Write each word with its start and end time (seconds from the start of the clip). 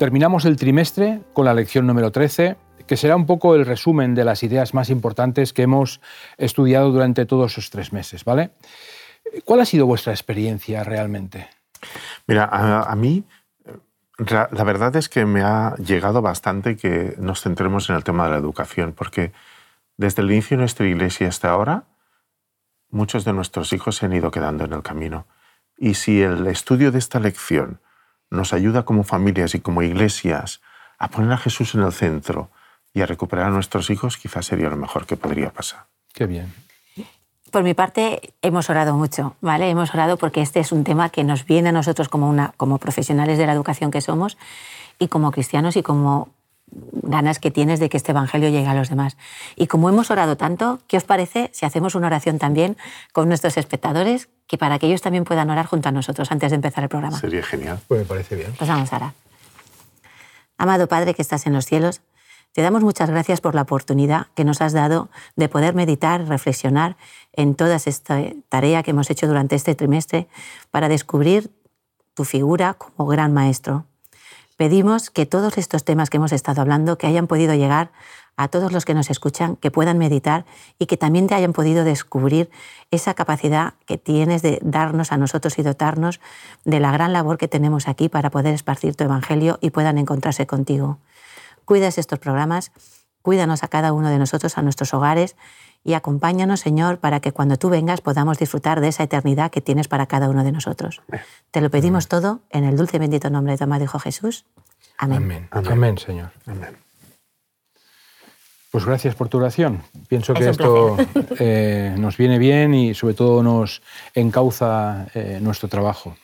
Terminamos 0.00 0.46
el 0.46 0.56
trimestre 0.56 1.20
con 1.34 1.44
la 1.44 1.52
lección 1.52 1.86
número 1.86 2.10
13, 2.10 2.56
que 2.86 2.96
será 2.96 3.16
un 3.16 3.26
poco 3.26 3.54
el 3.54 3.66
resumen 3.66 4.14
de 4.14 4.24
las 4.24 4.42
ideas 4.42 4.72
más 4.72 4.88
importantes 4.88 5.52
que 5.52 5.60
hemos 5.60 6.00
estudiado 6.38 6.90
durante 6.90 7.26
todos 7.26 7.52
esos 7.52 7.68
tres 7.68 7.92
meses, 7.92 8.24
¿vale? 8.24 8.52
¿Cuál 9.44 9.60
ha 9.60 9.66
sido 9.66 9.84
vuestra 9.84 10.14
experiencia 10.14 10.84
realmente? 10.84 11.50
Mira, 12.26 12.48
a, 12.50 12.96
mí 12.96 13.24
la 14.16 14.64
verdad 14.64 14.96
es 14.96 15.10
que 15.10 15.26
me 15.26 15.42
ha 15.42 15.74
llegado 15.76 16.22
bastante 16.22 16.78
que 16.78 17.14
nos 17.18 17.42
centremos 17.42 17.90
en 17.90 17.96
el 17.96 18.02
tema 18.02 18.24
de 18.24 18.30
la 18.30 18.38
educación, 18.38 18.94
porque 18.94 19.32
desde 19.98 20.22
el 20.22 20.30
inicio 20.30 20.56
de 20.56 20.62
nuestra 20.62 20.86
iglesia 20.86 21.28
hasta 21.28 21.50
ahora, 21.50 21.84
muchos 22.88 23.26
de 23.26 23.34
nuestros 23.34 23.74
hijos 23.74 23.96
se 23.96 24.06
han 24.06 24.14
ido 24.14 24.30
quedando 24.30 24.64
en 24.64 24.72
el 24.72 24.82
camino. 24.82 25.26
Y 25.76 25.92
si 25.92 26.22
el 26.22 26.46
estudio 26.46 26.90
de 26.90 26.98
esta 26.98 27.20
lección 27.20 27.80
nos 28.30 28.52
ayuda 28.52 28.84
como 28.84 29.04
familias 29.04 29.54
y 29.54 29.60
como 29.60 29.82
iglesias 29.82 30.60
a 30.98 31.08
poner 31.08 31.32
a 31.32 31.38
Jesús 31.38 31.74
en 31.74 31.82
el 31.82 31.92
centro 31.92 32.50
y 32.94 33.02
a 33.02 33.06
recuperar 33.06 33.46
a 33.46 33.50
nuestros 33.50 33.90
hijos, 33.90 34.16
quizás 34.16 34.46
sería 34.46 34.70
lo 34.70 34.76
mejor 34.76 35.06
que 35.06 35.16
podría 35.16 35.50
pasar. 35.50 35.86
Qué 36.12 36.26
bien. 36.26 36.52
Por 37.50 37.64
mi 37.64 37.74
parte, 37.74 38.34
hemos 38.42 38.70
orado 38.70 38.94
mucho, 38.94 39.34
¿vale? 39.40 39.68
Hemos 39.70 39.92
orado 39.92 40.16
porque 40.16 40.40
este 40.40 40.60
es 40.60 40.70
un 40.70 40.84
tema 40.84 41.08
que 41.08 41.24
nos 41.24 41.44
viene 41.44 41.70
a 41.70 41.72
nosotros 41.72 42.08
como, 42.08 42.28
una, 42.28 42.52
como 42.56 42.78
profesionales 42.78 43.38
de 43.38 43.46
la 43.46 43.52
educación 43.52 43.90
que 43.90 44.00
somos 44.00 44.38
y 45.00 45.08
como 45.08 45.32
cristianos 45.32 45.76
y 45.76 45.82
como 45.82 46.28
ganas 46.72 47.38
que 47.38 47.50
tienes 47.50 47.80
de 47.80 47.88
que 47.88 47.96
este 47.96 48.12
Evangelio 48.12 48.48
llegue 48.48 48.66
a 48.66 48.74
los 48.74 48.88
demás. 48.88 49.16
Y 49.56 49.66
como 49.66 49.88
hemos 49.88 50.10
orado 50.10 50.36
tanto, 50.36 50.80
¿qué 50.86 50.96
os 50.96 51.04
parece 51.04 51.50
si 51.52 51.66
hacemos 51.66 51.94
una 51.94 52.06
oración 52.06 52.38
también 52.38 52.76
con 53.12 53.28
nuestros 53.28 53.56
espectadores, 53.56 54.28
que 54.46 54.58
para 54.58 54.78
que 54.78 54.86
ellos 54.86 55.02
también 55.02 55.24
puedan 55.24 55.50
orar 55.50 55.66
junto 55.66 55.88
a 55.88 55.92
nosotros 55.92 56.30
antes 56.30 56.50
de 56.50 56.56
empezar 56.56 56.84
el 56.84 56.90
programa? 56.90 57.18
Sería 57.18 57.42
genial. 57.42 57.80
Pues 57.88 58.00
me 58.00 58.06
parece 58.06 58.36
bien. 58.36 58.52
Pues 58.56 58.68
vamos 58.68 58.92
a 58.92 58.96
orar. 58.96 59.12
Amado 60.58 60.88
Padre 60.88 61.14
que 61.14 61.22
estás 61.22 61.46
en 61.46 61.54
los 61.54 61.64
cielos, 61.64 62.02
te 62.52 62.62
damos 62.62 62.82
muchas 62.82 63.08
gracias 63.08 63.40
por 63.40 63.54
la 63.54 63.62
oportunidad 63.62 64.26
que 64.34 64.44
nos 64.44 64.60
has 64.60 64.72
dado 64.72 65.08
de 65.36 65.48
poder 65.48 65.74
meditar, 65.74 66.26
reflexionar 66.26 66.96
en 67.32 67.54
toda 67.54 67.76
esta 67.76 68.20
tarea 68.48 68.82
que 68.82 68.90
hemos 68.90 69.08
hecho 69.08 69.28
durante 69.28 69.54
este 69.54 69.74
trimestre 69.74 70.26
para 70.70 70.88
descubrir 70.88 71.50
tu 72.14 72.24
figura 72.24 72.74
como 72.74 73.08
gran 73.08 73.32
maestro. 73.32 73.86
Pedimos 74.60 75.08
que 75.08 75.24
todos 75.24 75.56
estos 75.56 75.84
temas 75.84 76.10
que 76.10 76.18
hemos 76.18 76.32
estado 76.32 76.60
hablando, 76.60 76.98
que 76.98 77.06
hayan 77.06 77.26
podido 77.26 77.54
llegar 77.54 77.92
a 78.36 78.48
todos 78.48 78.72
los 78.72 78.84
que 78.84 78.92
nos 78.92 79.08
escuchan, 79.08 79.56
que 79.56 79.70
puedan 79.70 79.96
meditar 79.96 80.44
y 80.78 80.84
que 80.84 80.98
también 80.98 81.28
te 81.28 81.34
hayan 81.34 81.54
podido 81.54 81.82
descubrir 81.82 82.50
esa 82.90 83.14
capacidad 83.14 83.72
que 83.86 83.96
tienes 83.96 84.42
de 84.42 84.58
darnos 84.62 85.12
a 85.12 85.16
nosotros 85.16 85.58
y 85.58 85.62
dotarnos 85.62 86.20
de 86.66 86.78
la 86.78 86.92
gran 86.92 87.14
labor 87.14 87.38
que 87.38 87.48
tenemos 87.48 87.88
aquí 87.88 88.10
para 88.10 88.28
poder 88.28 88.52
esparcir 88.52 88.94
tu 88.94 89.04
Evangelio 89.04 89.58
y 89.62 89.70
puedan 89.70 89.96
encontrarse 89.96 90.46
contigo. 90.46 90.98
Cuidas 91.64 91.96
estos 91.96 92.18
programas, 92.18 92.70
cuídanos 93.22 93.62
a 93.62 93.68
cada 93.68 93.94
uno 93.94 94.10
de 94.10 94.18
nosotros, 94.18 94.58
a 94.58 94.62
nuestros 94.62 94.92
hogares 94.92 95.36
y 95.82 95.94
acompáñanos, 95.94 96.60
Señor, 96.60 96.98
para 96.98 97.20
que 97.20 97.32
cuando 97.32 97.56
tú 97.56 97.70
vengas 97.70 98.00
podamos 98.00 98.38
disfrutar 98.38 98.80
de 98.80 98.88
esa 98.88 99.02
eternidad 99.02 99.50
que 99.50 99.60
tienes 99.60 99.88
para 99.88 100.06
cada 100.06 100.28
uno 100.28 100.44
de 100.44 100.52
nosotros. 100.52 101.02
Te 101.50 101.60
lo 101.60 101.70
pedimos 101.70 102.08
todo 102.08 102.40
en 102.50 102.64
el 102.64 102.76
dulce 102.76 102.96
y 102.96 103.00
bendito 103.00 103.30
nombre 103.30 103.52
de 103.52 103.58
tu 103.58 103.64
amado 103.64 103.84
Hijo 103.84 103.98
Jesús. 103.98 104.44
Amén. 104.98 105.48
Amén, 105.50 105.98
Señor. 105.98 106.30
Amén. 106.46 106.76
Pues 108.70 108.84
gracias 108.84 109.16
por 109.16 109.28
tu 109.28 109.38
oración. 109.38 109.82
Pienso 110.08 110.32
que 110.32 110.48
esto 110.48 110.96
eh, 111.40 111.94
nos 111.98 112.16
viene 112.16 112.38
bien 112.38 112.72
y 112.72 112.94
sobre 112.94 113.14
todo 113.14 113.42
nos 113.42 113.82
encauza 114.14 115.08
eh, 115.14 115.38
nuestro 115.42 115.68
trabajo. 115.68 116.16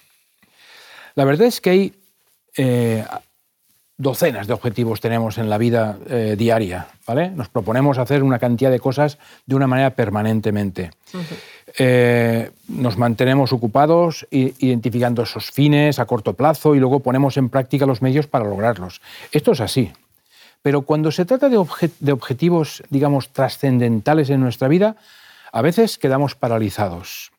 La 1.17 1.25
verdad 1.25 1.49
es 1.49 1.61
que 1.61 1.71
hay 1.71 1.95
eh, 2.57 3.05
docenas 3.99 4.47
de 4.47 4.53
objetivos 4.53 5.01
tenemos 5.01 5.39
en 5.39 5.49
la 5.49 5.59
vida 5.59 5.99
eh, 6.09 6.35
diaria, 6.39 6.89
¿vale? 7.07 7.31
Nos 7.31 7.49
proponemos 7.49 7.99
hacer 7.99 8.23
una 8.23 8.39
cantidad 8.39 8.71
de 8.71 8.81
cosas 8.81 9.19
de 9.47 9.55
una 9.55 9.67
manera 9.67 9.91
permanentemente. 9.91 10.91
Eh, 11.79 12.51
nos 12.69 12.99
mantenemos 12.99 13.53
ocupados 13.53 14.27
identificando 14.31 15.23
esos 15.23 15.51
fines 15.51 15.99
a 15.99 16.05
corto 16.05 16.35
plazo 16.35 16.75
y 16.75 16.81
luego 16.81 17.01
ponemos 17.01 17.37
en 17.37 17.49
práctica 17.49 17.87
los 17.87 18.03
medios 18.03 18.27
para 18.27 18.45
lograrlos. 18.45 19.01
Esto 19.33 19.53
es 19.53 19.61
así. 19.61 19.93
Pero 20.63 20.83
cuando 20.83 21.11
se 21.13 21.25
trata 21.25 21.49
de, 21.49 21.65
de 22.01 22.13
objetivos, 22.13 22.83
digamos, 22.91 23.33
trascendentales 23.33 24.31
en 24.31 24.41
nuestra 24.41 24.69
vida, 24.69 24.97
a 25.53 25.63
veces 25.63 25.97
quedamos 25.97 26.35
paralizados. 26.35 27.31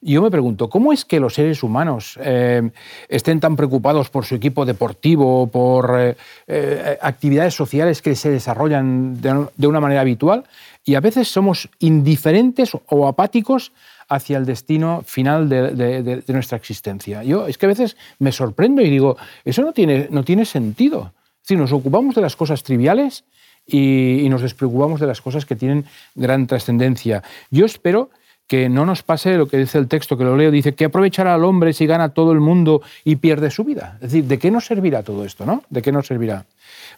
Yo 0.00 0.22
me 0.22 0.30
pregunto, 0.30 0.70
¿cómo 0.70 0.92
es 0.92 1.04
que 1.04 1.18
los 1.18 1.34
seres 1.34 1.62
humanos 1.62 2.18
eh, 2.22 2.70
estén 3.08 3.40
tan 3.40 3.56
preocupados 3.56 4.10
por 4.10 4.24
su 4.24 4.36
equipo 4.36 4.64
deportivo, 4.64 5.48
por 5.48 5.94
eh, 5.98 6.16
eh, 6.46 6.98
actividades 7.00 7.54
sociales 7.54 8.00
que 8.00 8.14
se 8.14 8.30
desarrollan 8.30 9.20
de, 9.20 9.66
una 9.66 9.80
manera 9.80 10.02
habitual 10.02 10.44
y 10.84 10.94
a 10.94 11.00
veces 11.00 11.28
somos 11.28 11.68
indiferentes 11.80 12.72
o 12.86 13.08
apáticos 13.08 13.72
hacia 14.08 14.38
el 14.38 14.46
destino 14.46 15.02
final 15.04 15.48
de, 15.48 16.22
nuestra 16.28 16.56
existencia? 16.56 17.24
Yo 17.24 17.46
es 17.46 17.58
que 17.58 17.66
a 17.66 17.70
veces 17.70 17.96
me 18.18 18.32
sorprendo 18.32 18.82
y 18.82 18.90
digo, 18.90 19.16
eso 19.44 19.62
no 19.62 19.72
tiene, 19.72 20.08
no 20.10 20.22
tiene 20.22 20.44
sentido. 20.44 21.12
Si 21.42 21.56
nos 21.56 21.72
ocupamos 21.72 22.14
de 22.14 22.22
las 22.22 22.36
cosas 22.36 22.62
triviales 22.62 23.24
y, 23.66 24.20
y 24.20 24.28
nos 24.28 24.42
despreocupamos 24.42 25.00
de 25.00 25.06
las 25.06 25.20
cosas 25.20 25.44
que 25.44 25.56
tienen 25.56 25.84
gran 26.14 26.46
trascendencia. 26.46 27.22
Yo 27.50 27.66
espero 27.66 28.10
que 28.48 28.70
no 28.70 28.86
nos 28.86 29.02
pase 29.02 29.36
lo 29.36 29.46
que 29.46 29.58
dice 29.58 29.76
el 29.78 29.88
texto, 29.88 30.16
que 30.16 30.24
lo 30.24 30.34
leo, 30.34 30.50
dice 30.50 30.74
que 30.74 30.86
aprovechará 30.86 31.34
al 31.34 31.44
hombre 31.44 31.74
si 31.74 31.86
gana 31.86 32.08
todo 32.08 32.32
el 32.32 32.40
mundo 32.40 32.80
y 33.04 33.16
pierde 33.16 33.50
su 33.50 33.62
vida. 33.62 33.92
Es 33.96 34.10
decir, 34.10 34.24
¿de 34.24 34.38
qué 34.38 34.50
nos 34.50 34.64
servirá 34.64 35.02
todo 35.02 35.24
esto? 35.24 35.44
¿no? 35.44 35.62
¿De 35.68 35.82
qué 35.82 35.92
nos 35.92 36.06
servirá? 36.06 36.46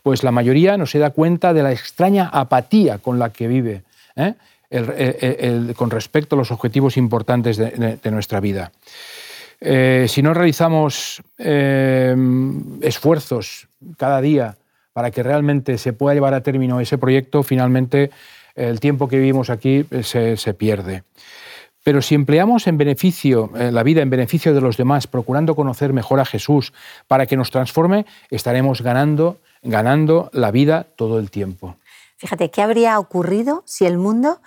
Pues 0.05 0.23
la 0.23 0.31
mayoría 0.31 0.77
no 0.77 0.87
se 0.87 1.01
da 1.01 1.11
cuenta 1.11 1.53
de 1.53 1.65
la 1.65 1.73
extraña 1.73 2.31
apatía 2.33 2.99
con 2.99 3.19
la 3.19 3.31
que 3.31 3.49
vive 3.49 3.83
¿eh? 4.15 4.35
con 5.77 5.91
respecto 5.91 6.37
a 6.37 6.39
los 6.39 6.53
objetivos 6.53 6.97
importantes 6.97 7.57
de, 7.57 8.11
nuestra 8.13 8.39
vida. 8.39 8.71
Eh, 9.61 10.07
si 10.09 10.23
no 10.23 10.33
realizamos 10.33 11.21
eh, 11.37 12.15
esfuerzos 12.81 13.67
cada 13.99 14.21
día 14.21 14.57
para 14.93 15.11
que 15.11 15.25
realmente 15.25 15.79
se 15.79 15.93
pueda 15.93 16.15
llevar 16.15 16.35
a 16.35 16.43
término 16.43 16.81
ese 16.81 16.97
proyecto, 16.97 17.43
finalmente 17.43 18.11
el 18.69 18.81
tiempo 18.81 19.09
que 19.09 19.19
vivimos 19.19 19.51
aquí 19.51 19.87
se, 20.03 20.37
se 20.37 20.55
pierde. 20.55 21.03
Pero 21.83 22.03
si 22.03 22.15
empleamos 22.15 22.67
en 22.67 22.77
beneficio, 22.77 23.51
eh, 23.57 23.73
la 23.73 23.83
vida 23.83 24.03
en 24.03 24.11
beneficio 24.11 24.53
de 24.55 24.61
los 24.61 24.77
demás, 24.77 25.07
procurando 25.07 25.55
conocer 25.55 25.93
mejor 25.93 26.21
a 26.21 26.27
Jesús 26.27 26.73
para 27.09 27.27
que 27.27 27.37
nos 27.37 27.51
transforme, 27.51 28.05
estaremos 28.31 28.83
ganando, 28.83 29.39
ganando 29.63 30.31
la 30.33 30.51
vida 30.51 30.87
todo 30.97 31.19
el 31.19 31.31
tiempo. 31.31 31.77
Fíjate, 32.19 32.51
¿qué 32.51 32.61
habría 32.61 32.99
ocurrido 32.99 33.63
si 33.65 33.87
el 33.87 33.97
mundo, 33.97 34.43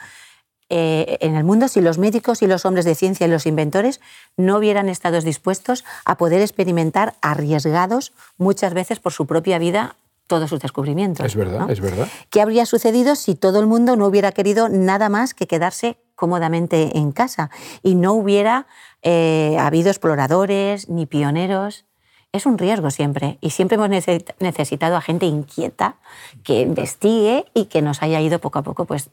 eh, 0.70 1.18
en 1.22 1.36
el 1.36 1.44
mundo, 1.44 1.68
si 1.68 1.82
los 1.82 1.98
médicos 1.98 2.44
y 2.44 2.48
los 2.48 2.66
hombres 2.66 2.86
de 2.86 2.94
ciencia 2.94 3.26
y 3.26 3.32
los 3.32 3.48
inventores 3.48 4.00
no 4.38 4.58
hubieran 4.58 4.88
estado 4.88 5.20
dispuestos 5.20 5.84
a 6.06 6.18
poder 6.18 6.42
experimentar 6.42 7.16
arriesgados 7.22 8.14
muchas 8.38 8.76
veces 8.76 9.00
por 9.00 9.12
su 9.12 9.26
propia 9.26 9.58
vida 9.58 9.96
todos 10.28 10.50
sus 10.50 10.60
descubrimientos. 10.60 11.26
Es 11.26 11.36
verdad, 11.36 11.70
es 11.70 11.82
verdad. 11.82 12.08
¿Qué 12.30 12.42
habría 12.42 12.66
sucedido 12.66 13.16
si 13.16 13.36
todo 13.36 13.60
el 13.60 13.68
mundo 13.68 13.96
no 13.96 14.08
hubiera 14.08 14.32
querido 14.32 14.70
nada 14.70 15.10
más 15.10 15.34
que 15.34 15.48
quedarse 15.48 15.98
cómodamente 16.16 16.98
en 16.98 17.12
casa 17.12 17.50
y 17.82 17.96
no 17.96 18.14
hubiera 18.14 18.68
eh, 19.02 19.58
habido 19.60 19.90
exploradores 19.90 20.90
ni 20.90 21.06
pioneros? 21.06 21.86
Es 22.32 22.48
un 22.48 22.58
riesgo 22.58 22.90
siempre 22.90 23.38
y 23.42 23.52
siempre 23.52 23.76
hemos 23.76 23.90
necesitado 23.90 24.96
a 24.96 25.02
gente 25.02 25.28
inquieta 25.28 25.98
que 26.44 26.62
investigue 26.62 27.46
y 27.54 27.66
que 27.66 27.84
nos 27.84 28.02
haya 28.02 28.20
ido 28.22 28.40
poco 28.40 28.58
a 28.58 28.64
poco 28.64 28.86
pues 28.86 29.12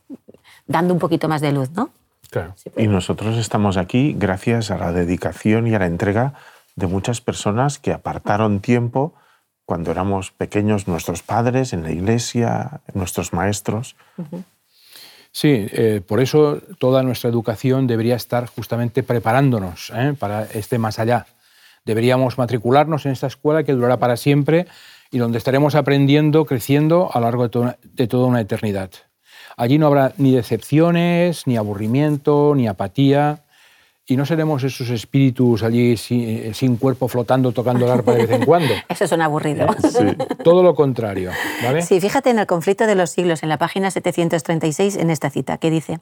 dando 0.67 0.95
un 0.95 1.01
poquito 1.01 1.29
más 1.29 1.43
de 1.43 1.53
luz, 1.53 1.71
¿no? 1.73 1.91
Claro. 2.31 2.55
y 2.77 2.87
nosotros 2.87 3.37
estamos 3.37 3.77
aquí 3.77 4.15
gracias 4.17 4.71
a 4.71 4.79
la 4.79 4.93
dedicación 4.93 5.67
y 5.67 5.75
a 5.75 5.81
la 5.81 5.87
entrega 5.87 6.35
de 6.77 6.87
muchas 6.87 7.21
personas 7.21 7.81
que 7.81 7.93
apartaron 7.93 8.61
tiempo 8.61 9.15
cuando 9.71 9.93
éramos 9.93 10.33
pequeños, 10.33 10.89
nuestros 10.89 11.23
padres, 11.23 11.73
en 11.73 11.85
la 11.85 11.93
iglesia, 11.93 12.81
nuestros 12.93 13.33
maestros. 13.33 13.95
Sí, 15.31 15.69
eh, 15.71 16.01
por 16.05 16.19
eso 16.19 16.61
toda 16.81 17.05
nuestra 17.05 17.31
educación 17.31 17.87
debería 17.87 18.17
estar 18.17 18.49
justamente 18.49 19.05
preparándonos 19.05 19.93
¿eh? 19.95 20.17
para 20.19 20.43
este 20.43 20.79
más 20.79 20.99
allá. 20.99 21.27
Deberíamos 21.85 22.37
matricularnos 22.37 23.07
en 23.07 23.13
esta 23.13 23.29
escuela 23.29 23.63
que 23.63 23.71
durará 23.71 23.99
para 23.99 24.17
siempre 24.17 24.67
y 25.13 25.19
donde 25.19 25.39
estaremos 25.39 25.77
aprendiendo, 25.77 26.47
creciendo 26.47 27.09
a 27.13 27.21
lo 27.21 27.27
largo 27.27 27.49
de 27.85 28.09
toda 28.09 28.27
una 28.27 28.41
eternidad. 28.41 28.91
Allí 29.57 29.79
no 29.79 29.87
habrá 29.87 30.15
ni 30.17 30.35
decepciones, 30.35 31.47
ni 31.47 31.57
aburrimiento, 31.57 32.55
ni 32.57 32.67
apatía, 32.67 33.45
y 34.11 34.17
no 34.17 34.27
seremos 34.27 34.65
esos 34.65 34.91
espíritus 34.91 35.63
allí 35.63 35.93
eh, 35.93 36.51
sin, 36.53 36.77
cuerpo 36.79 37.07
flotando 37.07 37.53
tocando 37.53 37.85
el 37.85 37.93
arpa 37.93 38.11
de 38.15 38.27
vez 38.27 38.41
en 38.41 38.45
cuando. 38.45 38.75
Eso 38.89 39.05
es 39.05 39.13
un 39.13 39.23
aburrido. 39.23 39.69
Sí. 39.89 40.05
Todo 40.43 40.65
lo 40.65 40.75
contrario. 40.75 41.31
¿vale? 41.63 41.83
Sí, 41.83 42.01
fíjate 42.01 42.31
en 42.31 42.41
el 42.41 42.47
conflicto 42.49 42.89
de 42.89 42.97
los 42.97 43.11
siglos, 43.11 43.45
en 43.45 43.49
la 43.49 43.57
página 43.57 43.89
736, 43.89 44.97
en 44.97 45.11
esta 45.11 45.31
cita, 45.31 45.59
que 45.59 45.71
dice, 45.71 46.01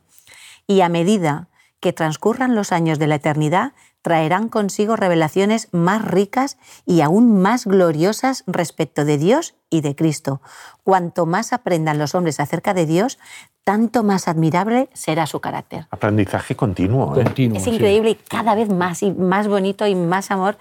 y 0.66 0.80
a 0.80 0.88
medida 0.88 1.48
que 1.80 1.92
transcurran 1.92 2.54
los 2.54 2.72
años 2.72 2.98
de 2.98 3.08
la 3.08 3.16
eternidad, 3.16 3.72
traerán 4.08 4.48
consigo 4.48 4.96
revelaciones 4.96 5.68
más 5.70 6.02
ricas 6.02 6.56
y 6.86 7.02
aún 7.02 7.42
más 7.42 7.66
gloriosas 7.66 8.42
respecto 8.46 9.04
de 9.04 9.18
Dios 9.18 9.54
y 9.68 9.82
de 9.82 9.94
Cristo. 9.94 10.40
Cuanto 10.82 11.26
más 11.26 11.52
aprendan 11.52 11.98
los 11.98 12.14
hombres 12.14 12.40
acerca 12.40 12.72
de 12.72 12.86
Dios, 12.86 13.18
tanto 13.64 14.04
más 14.04 14.26
admirable 14.26 14.88
será 14.94 15.26
su 15.26 15.40
carácter. 15.40 15.88
Aprendizaje 15.90 16.56
continuo. 16.56 17.20
¿eh? 17.20 17.52
es 17.54 17.66
increíble 17.66 18.12
y 18.12 18.14
cada 18.14 18.54
vez 18.54 18.70
más 18.70 19.02
y 19.02 19.12
más 19.12 19.46
bonito 19.46 19.86
y 19.86 19.94
más 19.94 20.30
amor 20.30 20.56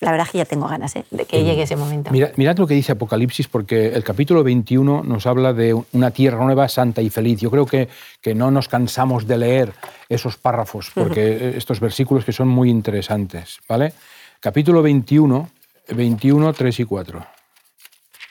la 0.00 0.10
verdad 0.12 0.26
es 0.26 0.32
que 0.32 0.38
ya 0.38 0.44
tengo 0.46 0.66
ganas 0.66 0.96
¿eh? 0.96 1.04
de 1.10 1.26
que 1.26 1.44
llegue 1.44 1.62
ese 1.62 1.76
momento. 1.76 2.10
mirad 2.10 2.56
lo 2.56 2.66
que 2.66 2.74
dice 2.74 2.92
Apocalipsis, 2.92 3.48
porque 3.48 3.88
el 3.88 4.02
capítulo 4.02 4.42
21 4.42 5.02
nos 5.04 5.26
habla 5.26 5.52
de 5.52 5.74
una 5.92 6.10
tierra 6.10 6.42
nueva, 6.42 6.68
santa 6.68 7.02
y 7.02 7.10
feliz. 7.10 7.40
Yo 7.40 7.50
creo 7.50 7.66
que, 7.66 7.88
que 8.20 8.34
no 8.34 8.50
nos 8.50 8.68
cansamos 8.68 9.26
de 9.26 9.36
leer 9.36 9.72
esos 10.08 10.38
párrafos, 10.38 10.90
porque 10.94 11.54
estos 11.56 11.80
versículos 11.80 12.24
que 12.24 12.32
son 12.32 12.48
muy 12.48 12.70
interesantes. 12.70 13.58
¿vale? 13.68 13.92
Capítulo 14.40 14.82
21, 14.82 15.50
21, 15.88 16.52
3 16.52 16.80
y 16.80 16.84
4. 16.84 17.26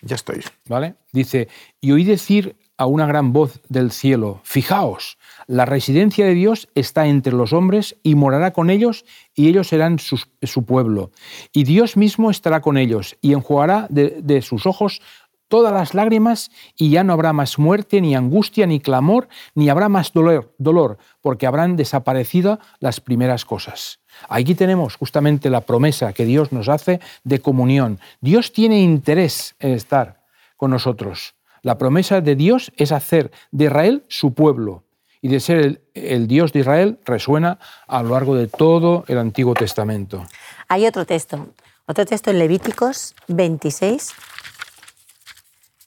Ya 0.01 0.15
estoy. 0.15 0.43
¿Vale? 0.65 0.95
Dice, 1.11 1.49
y 1.79 1.91
oí 1.91 2.03
decir 2.03 2.55
a 2.79 2.85
una 2.85 3.05
gran 3.05 3.33
voz 3.33 3.59
del 3.67 3.91
cielo, 3.91 4.39
fijaos, 4.43 5.17
la 5.47 5.65
residencia 5.65 6.25
de 6.25 6.33
Dios 6.33 6.69
está 6.75 7.07
entre 7.07 7.33
los 7.33 7.51
hombres 7.51 7.97
y 8.03 8.15
morará 8.15 8.53
con 8.53 8.69
ellos 8.69 9.03
y 9.35 9.49
ellos 9.49 9.67
serán 9.67 9.99
su, 9.99 10.65
pueblo. 10.65 11.11
Y 11.51 11.65
Dios 11.65 11.97
mismo 11.97 12.31
estará 12.31 12.61
con 12.61 12.77
ellos 12.77 13.17
y 13.19 13.33
enjugará 13.33 13.87
de, 13.89 14.41
sus 14.41 14.65
ojos 14.65 15.01
todas 15.49 15.73
las 15.73 15.93
lágrimas 15.93 16.51
y 16.77 16.89
ya 16.89 17.03
no 17.03 17.11
habrá 17.11 17.33
más 17.33 17.59
muerte, 17.59 17.99
ni 17.99 18.15
angustia, 18.15 18.65
ni 18.65 18.79
clamor, 18.79 19.27
ni 19.55 19.69
habrá 19.69 19.89
más 19.89 20.13
dolor, 20.13 20.55
dolor, 20.57 20.99
porque 21.19 21.47
habrán 21.47 21.75
desaparecido 21.75 22.59
las 22.79 23.01
primeras 23.01 23.43
cosas. 23.43 23.99
Aquí 24.29 24.55
tenemos 24.55 24.95
justamente 24.95 25.49
la 25.49 25.61
promesa 25.61 26.13
que 26.13 26.23
Dios 26.23 26.53
nos 26.53 26.69
hace 26.69 27.01
de 27.25 27.39
comunión. 27.39 27.99
Dios 28.21 28.53
tiene 28.53 28.79
interés 28.79 29.55
en 29.59 29.73
estar 29.73 30.21
con 30.55 30.71
nosotros. 30.71 31.33
La 31.61 31.77
promesa 31.77 32.21
de 32.21 32.35
Dios 32.35 32.71
es 32.77 32.91
hacer 32.91 33.31
de 33.51 33.65
Israel 33.65 34.05
su 34.07 34.33
pueblo 34.33 34.83
y 35.21 35.27
de 35.27 35.39
ser 35.39 35.81
el, 35.93 36.27
Dios 36.27 36.53
de 36.53 36.59
Israel 36.59 36.99
resuena 37.05 37.59
a 37.87 38.01
lo 38.03 38.09
largo 38.09 38.35
de 38.35 38.47
todo 38.47 39.03
el 39.07 39.17
Antiguo 39.17 39.53
Testamento. 39.53 40.25
Hay 40.67 40.87
otro 40.87 41.05
texto, 41.05 41.49
otro 41.85 42.05
texto 42.05 42.31
en 42.31 42.39
Levíticos 42.39 43.15
26, 43.27 44.13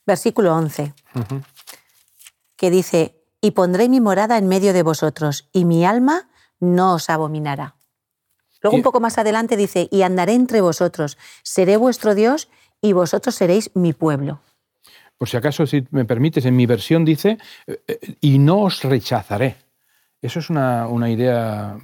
versículo 0.06 0.54
11, 0.54 0.92
que 2.56 2.70
dice, 2.70 3.16
y 3.40 3.52
pondré 3.52 3.88
mi 3.88 4.00
morada 4.00 4.36
en 4.36 4.48
medio 4.48 4.72
de 4.72 4.82
vosotros, 4.82 5.48
y 5.52 5.64
mi 5.64 5.84
alma 5.84 6.28
no 6.60 6.94
os 6.94 7.08
abominará. 7.08 7.76
Luego 8.60 8.76
un 8.76 8.82
poco 8.82 9.00
más 9.00 9.18
adelante 9.18 9.56
dice, 9.56 9.88
y 9.90 10.02
andaré 10.02 10.34
entre 10.34 10.60
vosotros, 10.60 11.18
seré 11.42 11.76
vuestro 11.76 12.14
Dios 12.14 12.48
y 12.80 12.92
vosotros 12.92 13.34
seréis 13.34 13.70
mi 13.74 13.92
pueblo. 13.92 14.40
Por 15.22 15.28
si 15.28 15.36
acaso, 15.36 15.68
si 15.68 15.86
me 15.92 16.04
permites, 16.04 16.44
en 16.46 16.56
mi 16.56 16.66
versión 16.66 17.04
dice, 17.04 17.38
eh, 17.68 17.80
eh, 17.86 18.16
y 18.20 18.40
no 18.40 18.62
os 18.62 18.82
rechazaré. 18.82 19.54
Eso 20.20 20.40
es 20.40 20.50
una, 20.50 21.08
idea 21.08 21.76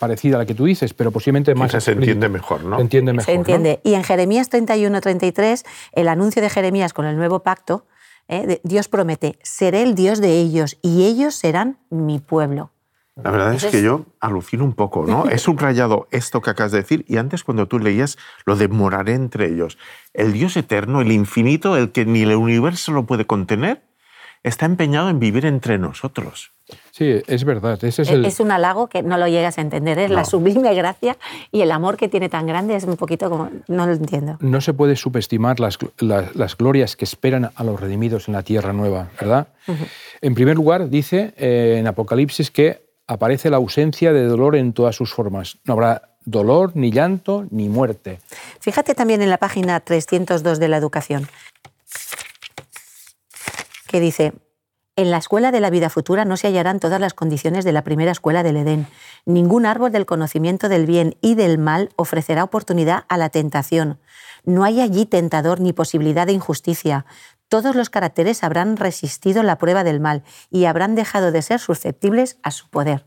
parecida 0.00 0.34
a 0.34 0.38
la 0.40 0.46
que 0.46 0.54
tú 0.56 0.64
dices, 0.64 0.92
pero 0.92 1.12
posiblemente 1.12 1.54
más... 1.54 1.70
se 1.80 1.92
entiende 1.92 2.28
mejor, 2.28 2.64
¿no? 2.64 2.74
Se 2.74 2.82
entiende 2.82 3.12
mejor. 3.12 3.24
Se 3.26 3.34
entiende. 3.34 3.80
Y 3.84 3.94
en 3.94 4.02
Jeremías 4.02 4.48
31, 4.48 5.00
33, 5.00 5.62
el 5.92 6.08
anuncio 6.08 6.42
de 6.42 6.50
Jeremías 6.50 6.92
con 6.92 7.06
el 7.06 7.16
nuevo 7.16 7.44
pacto, 7.44 7.86
eh, 8.26 8.60
Dios 8.64 8.88
promete, 8.88 9.38
seré 9.44 9.84
el 9.84 9.94
Dios 9.94 10.20
de 10.20 10.40
ellos 10.40 10.76
y 10.82 11.04
ellos 11.04 11.36
serán 11.36 11.78
mi 11.88 12.18
pueblo. 12.18 12.72
La 13.22 13.30
verdad 13.30 13.54
es 13.54 13.64
que 13.64 13.82
yo 13.82 14.04
alucino 14.20 14.64
un 14.64 14.74
poco, 14.74 15.06
¿no? 15.06 15.24
He 15.30 15.38
subrayado 15.38 16.06
esto 16.10 16.42
que 16.42 16.50
acabas 16.50 16.72
de 16.72 16.78
decir 16.78 17.04
y 17.08 17.16
antes 17.16 17.44
cuando 17.44 17.66
tú 17.66 17.78
leías 17.78 18.18
lo 18.44 18.56
de 18.56 18.68
moraré 18.68 19.14
entre 19.14 19.46
ellos. 19.46 19.78
El 20.12 20.32
Dios 20.32 20.56
eterno, 20.56 21.00
el 21.00 21.10
infinito, 21.10 21.76
el 21.76 21.92
que 21.92 22.04
ni 22.04 22.22
el 22.22 22.36
universo 22.36 22.92
lo 22.92 23.06
puede 23.06 23.26
contener, 23.26 23.82
está 24.42 24.66
empeñado 24.66 25.08
en 25.08 25.18
vivir 25.18 25.46
entre 25.46 25.78
nosotros. 25.78 26.52
Sí, 26.90 27.22
es 27.26 27.44
verdad. 27.44 27.82
Ese 27.84 28.02
es, 28.02 28.10
es, 28.10 28.40
un 28.40 28.50
halago 28.50 28.88
que 28.88 29.02
no 29.02 29.18
lo 29.18 29.28
llegas 29.28 29.58
a 29.58 29.60
entender. 29.60 29.98
Es 29.98 30.10
la 30.10 30.24
sublime 30.24 30.74
gracia 30.74 31.16
y 31.52 31.62
el 31.62 31.70
amor 31.70 31.96
que 31.96 32.08
tiene 32.08 32.28
tan 32.28 32.46
grande 32.46 32.76
es 32.76 32.84
un 32.84 32.96
poquito 32.96 33.30
como... 33.30 33.50
No 33.68 33.86
lo 33.86 33.92
entiendo. 33.92 34.36
No 34.40 34.60
se 34.60 34.72
puede 34.72 34.96
subestimar 34.96 35.58
las, 35.58 35.78
las, 35.98 36.56
glorias 36.56 36.96
que 36.96 37.04
esperan 37.04 37.50
a 37.54 37.64
los 37.64 37.80
redimidos 37.80 38.28
en 38.28 38.34
la 38.34 38.42
tierra 38.42 38.72
nueva, 38.72 39.08
¿verdad? 39.20 39.48
En 40.20 40.34
primer 40.34 40.56
lugar, 40.56 40.90
dice 40.90 41.34
eh, 41.36 41.76
en 41.78 41.86
Apocalipsis 41.86 42.50
que 42.50 42.85
aparece 43.06 43.50
la 43.50 43.56
ausencia 43.56 44.12
de 44.12 44.24
dolor 44.24 44.56
en 44.56 44.72
todas 44.72 44.96
sus 44.96 45.12
formas. 45.12 45.58
No 45.64 45.74
habrá 45.74 46.16
dolor, 46.24 46.72
ni 46.74 46.90
llanto, 46.90 47.46
ni 47.50 47.68
muerte. 47.68 48.20
Fíjate 48.60 48.94
también 48.94 49.22
en 49.22 49.30
la 49.30 49.38
página 49.38 49.80
302 49.80 50.58
de 50.58 50.68
la 50.68 50.76
educación, 50.76 51.28
que 53.86 54.00
dice, 54.00 54.32
en 54.98 55.10
la 55.10 55.18
escuela 55.18 55.52
de 55.52 55.60
la 55.60 55.68
vida 55.68 55.90
futura 55.90 56.24
no 56.24 56.38
se 56.38 56.46
hallarán 56.46 56.80
todas 56.80 56.98
las 56.98 57.12
condiciones 57.12 57.66
de 57.66 57.72
la 57.72 57.84
primera 57.84 58.10
escuela 58.10 58.42
del 58.42 58.56
Edén. 58.56 58.86
Ningún 59.26 59.66
árbol 59.66 59.92
del 59.92 60.06
conocimiento 60.06 60.70
del 60.70 60.86
bien 60.86 61.16
y 61.20 61.34
del 61.34 61.58
mal 61.58 61.90
ofrecerá 61.96 62.42
oportunidad 62.42 63.04
a 63.08 63.18
la 63.18 63.28
tentación. 63.28 63.98
No 64.44 64.64
hay 64.64 64.80
allí 64.80 65.04
tentador 65.04 65.60
ni 65.60 65.74
posibilidad 65.74 66.26
de 66.26 66.32
injusticia 66.32 67.04
todos 67.48 67.76
los 67.76 67.90
caracteres 67.90 68.42
habrán 68.42 68.76
resistido 68.76 69.42
la 69.42 69.58
prueba 69.58 69.84
del 69.84 70.00
mal 70.00 70.24
y 70.50 70.64
habrán 70.64 70.94
dejado 70.94 71.32
de 71.32 71.42
ser 71.42 71.60
susceptibles 71.60 72.38
a 72.42 72.50
su 72.50 72.68
poder. 72.68 73.04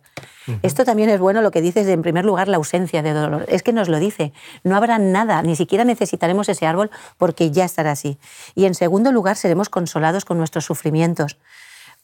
Esto 0.64 0.84
también 0.84 1.10
es 1.10 1.20
bueno 1.20 1.42
lo 1.42 1.52
que 1.52 1.62
dices 1.62 1.86
de, 1.86 1.94
en 1.94 2.02
primer 2.02 2.26
lugar, 2.26 2.48
la 2.48 2.58
ausencia 2.58 3.04
de 3.04 3.14
dolor. 3.14 3.46
Es 3.48 3.62
que 3.64 3.74
nos 3.74 3.90
lo 3.90 4.00
dice. 4.00 4.34
No 4.64 4.76
habrá 4.76 4.98
nada, 4.98 5.42
ni 5.42 5.56
siquiera 5.56 5.84
necesitaremos 5.84 6.50
ese 6.50 6.66
árbol 6.66 6.90
porque 7.18 7.52
ya 7.52 7.66
estará 7.66 7.92
así. 7.92 8.18
Y 8.56 8.66
en 8.66 8.74
segundo 8.74 9.12
lugar, 9.12 9.36
seremos 9.36 9.70
consolados 9.70 10.26
con 10.26 10.38
nuestros 10.38 10.66
sufrimientos 10.66 11.38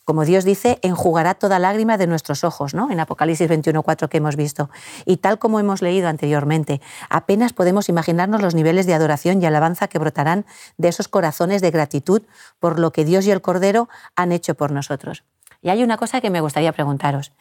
como 0.06 0.24
Dios 0.24 0.46
dice, 0.46 0.78
enjugará 0.84 1.34
toda 1.34 1.58
lágrima 1.58 1.98
de 1.98 2.06
nuestros 2.06 2.44
ojos, 2.44 2.76
¿no? 2.76 2.92
En 2.92 3.00
Apocalipsis 3.00 3.50
21.4 3.50 4.08
que 4.08 4.18
hemos 4.18 4.36
visto. 4.36 4.70
Y 5.06 5.18
tal 5.18 5.40
como 5.40 5.60
hemos 5.60 5.82
leído 5.82 6.08
anteriormente, 6.08 6.80
apenas 7.10 7.54
podemos 7.54 7.90
imaginarnos 7.90 8.42
los 8.42 8.54
niveles 8.54 8.86
de 8.86 8.94
adoración 8.94 9.42
y 9.42 9.46
alabanza 9.48 9.88
que 9.88 9.98
brotarán 9.98 10.46
de 10.78 10.90
esos 10.90 11.08
corazones 11.08 11.62
de 11.62 11.72
gratitud 11.72 12.22
por 12.60 12.80
lo 12.80 12.92
que 12.92 13.04
Dios 13.04 13.26
y 13.26 13.32
el 13.32 13.42
Cordero 13.42 13.90
han 14.16 14.32
hecho 14.32 14.54
por 14.54 14.72
nosotros. 14.72 15.24
Y 15.62 15.70
hay 15.70 15.84
una 15.84 15.98
cosa 15.98 16.22
que 16.22 16.30
me 16.30 16.40
gustaría 16.40 16.72
preguntaros. 16.72 17.32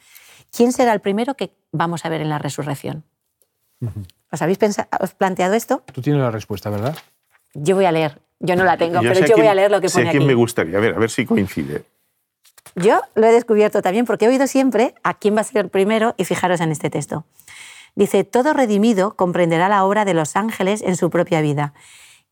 ¿Quién 0.51 0.73
será 0.73 0.91
el 0.93 1.01
primero 1.01 1.35
que 1.35 1.51
vamos 1.71 2.03
a 2.05 2.09
ver 2.09 2.21
en 2.21 2.29
la 2.29 2.39
resurrección? 2.39 3.03
¿Os 4.31 4.41
habéis 4.41 4.57
planteado 5.17 5.53
esto? 5.53 5.83
Tú 5.93 6.01
tienes 6.01 6.19
la 6.19 6.31
respuesta, 6.31 6.71
¿verdad? 6.71 6.97
Yo 7.53 7.75
voy 7.75 7.85
a 7.85 7.91
leer. 7.91 8.19
Yo 8.39 8.55
no 8.55 8.63
la 8.63 8.75
tengo, 8.77 9.01
pero 9.01 9.25
yo 9.25 9.37
voy 9.37 9.47
a 9.47 9.53
leer 9.53 9.69
lo 9.69 9.79
que 9.79 9.89
pone 9.89 10.05
sé 10.05 10.11
quién 10.11 10.25
me 10.25 10.33
gustaría. 10.33 10.77
A 10.77 10.81
ver, 10.81 10.95
a 10.95 10.97
ver 10.97 11.11
si 11.11 11.25
coincide. 11.25 11.85
Yo 12.73 13.01
lo 13.13 13.27
he 13.27 13.31
descubierto 13.31 13.81
también 13.81 14.05
porque 14.05 14.25
he 14.25 14.29
oído 14.29 14.47
siempre 14.47 14.95
a 15.03 15.13
quién 15.13 15.35
va 15.35 15.41
a 15.41 15.43
ser 15.43 15.65
el 15.65 15.69
primero 15.69 16.15
y 16.17 16.25
fijaros 16.25 16.61
en 16.61 16.71
este 16.71 16.89
texto. 16.89 17.25
Dice, 17.95 18.23
todo 18.23 18.53
redimido 18.53 19.15
comprenderá 19.15 19.69
la 19.69 19.85
obra 19.85 20.03
de 20.03 20.13
los 20.13 20.35
ángeles 20.35 20.81
en 20.81 20.97
su 20.97 21.09
propia 21.09 21.41
vida. 21.41 21.73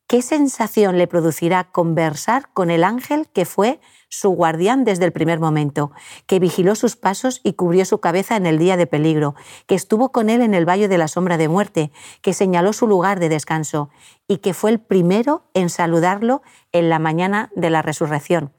¿Qué 0.08 0.22
sensación 0.22 0.98
le 0.98 1.08
producirá 1.08 1.64
conversar 1.64 2.50
con 2.52 2.70
el 2.70 2.84
ángel 2.84 3.28
que 3.34 3.46
fue 3.46 3.80
su 4.10 4.30
guardián 4.30 4.84
desde 4.84 5.06
el 5.06 5.12
primer 5.12 5.40
momento, 5.40 5.92
que 6.28 6.40
vigiló 6.40 6.76
sus 6.76 6.96
pasos 6.96 7.42
y 7.44 7.54
cubrió 7.54 7.84
su 7.84 8.00
cabeza 8.00 8.36
en 8.36 8.46
el 8.46 8.60
día 8.60 8.78
de 8.78 8.86
peligro, 8.86 9.34
que 9.66 9.74
estuvo 9.74 10.12
con 10.12 10.30
él 10.30 10.42
en 10.42 10.54
el 10.54 10.70
valle 10.70 10.88
de 10.88 11.00
la 11.00 11.08
sombra 11.08 11.38
de 11.38 11.48
muerte, 11.48 11.92
que 12.22 12.34
señaló 12.34 12.74
su 12.74 12.86
lugar 12.86 13.20
de 13.20 13.30
descanso 13.30 13.90
y 14.28 14.38
que 14.38 14.54
fue 14.54 14.70
el 14.70 14.80
primero 14.80 15.50
en 15.56 15.70
saludarlo 15.70 16.44
en 16.74 16.90
la 16.90 17.00
mañana 17.00 17.50
de 17.56 17.72
la 17.72 17.82
resurrección? 17.82 18.52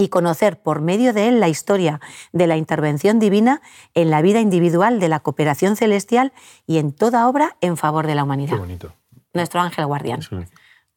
Y 0.00 0.08
conocer 0.08 0.62
por 0.62 0.80
medio 0.80 1.12
de 1.12 1.26
él 1.26 1.40
la 1.40 1.48
historia 1.48 2.00
de 2.32 2.46
la 2.46 2.56
intervención 2.56 3.18
divina 3.18 3.60
en 3.94 4.10
la 4.10 4.22
vida 4.22 4.40
individual 4.40 5.00
de 5.00 5.08
la 5.08 5.18
cooperación 5.18 5.74
celestial 5.74 6.32
y 6.68 6.78
en 6.78 6.92
toda 6.92 7.28
obra 7.28 7.56
en 7.60 7.76
favor 7.76 8.06
de 8.06 8.14
la 8.14 8.22
humanidad. 8.22 8.54
Qué 8.54 8.60
bonito. 8.60 8.94
Nuestro 9.34 9.60
ángel 9.60 9.86
guardián. 9.86 10.20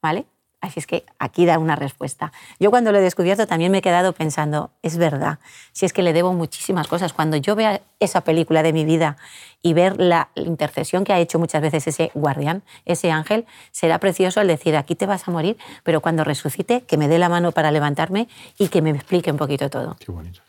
¿Vale? 0.04 0.28
Así 0.62 0.80
es 0.80 0.86
que 0.86 1.04
aquí 1.18 1.46
da 1.48 1.58
una 1.58 1.76
respuesta. 1.76 2.32
Yo 2.60 2.70
cuando 2.70 2.92
lo 2.92 3.00
he 3.00 3.02
descubierto 3.02 3.48
también 3.48 3.72
me 3.72 3.80
he 3.80 3.82
quedado 3.82 4.14
pensando, 4.14 4.70
es 4.84 4.98
verdad, 4.98 5.40
si 5.72 5.88
es 5.88 5.92
que 5.92 6.04
le 6.04 6.14
debo 6.14 6.34
muchísimas 6.34 6.88
cosas. 6.88 7.14
Cuando 7.14 7.36
yo 7.36 7.56
vea 7.56 7.82
esa 8.00 8.22
película 8.22 8.62
de 8.62 8.72
mi 8.72 8.86
vida 8.86 9.18
y 9.64 9.74
ver 9.74 10.00
la 10.00 10.30
intercesión 10.36 11.04
que 11.04 11.14
ha 11.14 11.20
hecho 11.20 11.40
muchas 11.40 11.64
veces 11.64 11.88
ese 11.88 12.12
guardián, 12.14 12.62
ese 12.86 13.12
ángel, 13.12 13.46
será 13.72 14.00
precioso 14.00 14.40
el 14.40 14.48
decir, 14.48 14.78
aquí 14.78 14.96
te 14.96 15.08
vas 15.08 15.28
a 15.28 15.32
morir, 15.32 15.58
pero 15.84 16.00
cuando 16.00 16.24
resucite, 16.24 16.82
que 16.82 16.96
me 16.96 17.08
dé 17.08 17.18
la 17.18 17.28
mano 17.28 17.52
para 17.52 17.72
levantarme 17.72 18.28
y 18.60 18.68
que 18.68 18.84
me 18.84 18.92
explique 18.92 19.32
un 19.32 19.38
poquito 19.38 19.70
todo. 19.72 19.98
Qué 20.00 20.12
bonito. 20.12 20.42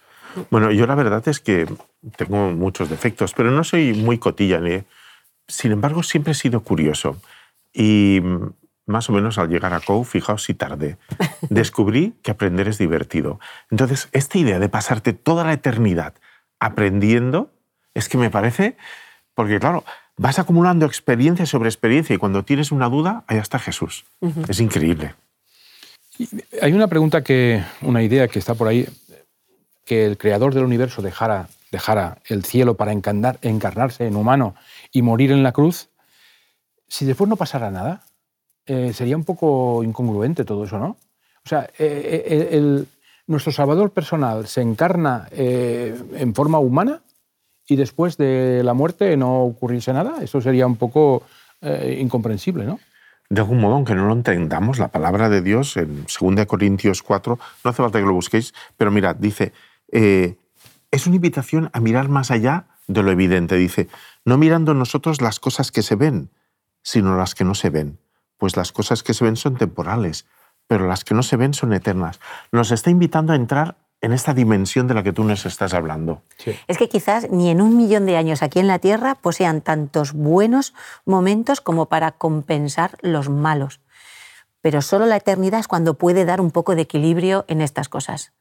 Bueno, 0.50 0.71
yo 0.71 0.87
la 0.87 0.95
verdad 0.95 1.26
es 1.26 1.40
que 1.40 1.66
tengo 2.16 2.50
muchos 2.50 2.90
defectos, 2.90 3.33
pero 3.35 3.50
no 3.50 3.64
soy 3.64 3.95
muy 3.95 4.19
cotilla. 4.19 4.61
Sin 5.49 5.73
embargo, 5.73 6.02
siempre 6.02 6.33
he 6.33 6.35
sido 6.35 6.61
curioso. 6.61 7.16
Y 7.73 8.21
más 8.87 9.09
o 9.09 9.12
menos 9.12 9.39
al 9.39 9.49
llegar 9.49 9.75
a 9.75 9.81
COU, 9.81 10.05
fijaos 10.05 10.45
si 10.45 10.55
tardé, 10.55 10.99
descubrí 11.51 12.15
que 12.23 12.31
aprender 12.31 12.69
es 12.69 12.79
divertido. 12.79 13.41
Entonces, 13.71 14.09
esta 14.12 14.39
idea 14.39 14.59
de 14.59 14.69
pasarte 14.69 15.12
toda 15.12 15.45
la 15.45 15.53
eternidad 15.53 16.15
aprendiendo, 16.59 17.51
es 17.95 18.09
que 18.09 18.19
me 18.19 18.31
parece, 18.31 18.77
porque 19.35 19.59
claro, 19.59 19.85
vas 20.17 20.39
acumulando 20.39 20.87
experiencia 20.87 21.47
sobre 21.47 21.69
experiencia 21.69 22.15
y 22.15 22.19
cuando 22.19 22.45
tienes 22.45 22.71
una 22.71 22.89
duda, 22.89 23.25
allá 23.27 23.41
está 23.41 23.59
Jesús. 23.59 24.05
Es 24.49 24.61
increíble. 24.61 25.15
Hay 26.61 26.73
una 26.73 26.87
pregunta 26.87 27.23
que, 27.23 27.65
una 27.81 28.03
idea 28.03 28.29
que 28.29 28.39
está 28.39 28.55
por 28.55 28.69
ahí, 28.69 28.89
que 29.85 30.07
el 30.07 30.19
creador 30.19 30.55
del 30.55 30.65
universo 30.65 31.03
dejara, 31.03 31.49
dejara 31.71 32.19
el 32.27 32.45
cielo 32.45 32.77
para 32.77 32.93
encarnarse 32.93 34.07
en 34.07 34.17
humano 34.17 34.55
y 34.93 35.03
morir 35.03 35.33
en 35.33 35.43
la 35.43 35.53
cruz, 35.53 35.89
si 36.87 37.05
después 37.07 37.29
no 37.29 37.37
pasara 37.37 37.71
nada, 37.71 38.05
eh, 38.66 38.92
sería 38.92 39.16
un 39.16 39.25
poco 39.25 39.83
incongruente 39.83 40.45
todo 40.45 40.64
eso, 40.64 40.78
¿no? 40.78 40.97
O 41.45 41.49
sea, 41.49 41.64
eh, 41.78 42.25
eh, 42.26 42.49
el, 42.52 42.87
nuestro 43.26 43.52
Salvador 43.52 43.90
personal 43.90 44.47
se 44.47 44.61
encarna 44.61 45.28
en 45.33 46.35
forma 46.35 46.59
humana 46.59 47.02
y 47.66 47.76
después 47.76 48.16
de 48.16 48.62
la 48.64 48.75
muerte 48.75 49.16
no 49.16 49.42
ocurriese 49.45 49.92
nada, 49.92 50.23
eso 50.23 50.40
sería 50.40 50.66
un 50.66 50.76
poco 50.76 51.23
incomprensible, 51.62 52.64
¿no? 52.64 52.81
de 53.31 53.40
algún 53.40 53.61
modo, 53.61 53.75
aunque 53.75 53.95
no 53.95 54.07
lo 54.07 54.12
entendamos, 54.12 54.78
la 54.78 54.88
palabra 54.88 55.31
de 55.31 55.40
Dios 55.40 55.78
en 55.78 56.04
2 56.04 56.47
Corintios 56.47 57.02
4, 57.02 57.38
no 57.64 57.71
hace 57.71 57.83
falta 57.83 57.99
que 57.99 58.04
lo 58.04 58.12
busquéis, 58.12 58.52
pero 58.76 58.90
mirad, 58.90 59.16
dice, 59.16 59.52
es 59.90 61.07
una 61.07 61.16
invitación 61.16 61.71
a 61.73 61.81
mirar 61.81 62.09
más 62.09 62.31
allá 62.31 62.66
de 62.87 63.02
lo 63.02 63.11
evidente. 63.11 63.57
Dice, 63.57 63.88
no 64.25 64.38
mirando 64.38 64.75
nosotros 64.75 65.21
las 65.21 65.40
cosas 65.40 65.73
que 65.73 65.83
se 65.83 65.97
ven, 65.97 66.31
sino 66.83 67.16
las 67.16 67.35
que 67.35 67.45
no 67.45 67.54
se 67.54 67.71
ven, 67.71 67.99
pues 68.42 68.56
las 68.56 68.72
cosas 68.72 69.04
que 69.04 69.14
se 69.14 69.22
ven 69.22 69.37
son 69.37 69.56
temporales, 69.56 70.26
pero 70.66 70.88
las 70.88 71.04
que 71.04 71.14
no 71.14 71.22
se 71.22 71.37
ven 71.37 71.54
son 71.54 71.72
eternas. 71.72 72.18
Nos 72.50 72.72
está 72.72 72.90
invitando 72.90 73.32
a 73.32 73.37
entrar 73.37 73.76
en 74.00 74.12
esta 74.12 74.34
dimensión 74.34 74.88
de 74.88 74.94
la 74.94 75.04
que 75.04 75.12
tú 75.12 75.22
nos 75.22 75.46
estás 75.46 75.75
hablando. 75.75 76.22
Es 76.66 76.76
que 76.76 76.88
quizás 76.88 77.30
ni 77.30 77.50
en 77.50 77.62
un 77.62 77.76
millón 77.76 78.04
de 78.04 78.16
años 78.16 78.42
aquí 78.42 78.58
en 78.58 78.66
la 78.66 78.80
Tierra 78.80 79.14
posean 79.14 79.61
tantos 79.61 80.12
buenos 80.12 80.75
momentos 81.06 81.61
como 81.61 81.87
para 81.87 82.11
compensar 82.11 82.99
los 83.00 83.28
malos. 83.28 83.78
Pero 84.61 84.82
solo 84.82 85.06
la 85.06 85.18
eternidad 85.18 85.61
es 85.61 85.68
cuando 85.68 85.94
puede 85.94 86.25
dar 86.25 86.40
un 86.40 86.50
poco 86.50 86.75
de 86.75 86.82
equilibrio 86.82 87.44
en 87.46 87.61
estas 87.61 87.88
cosas. 87.88 88.32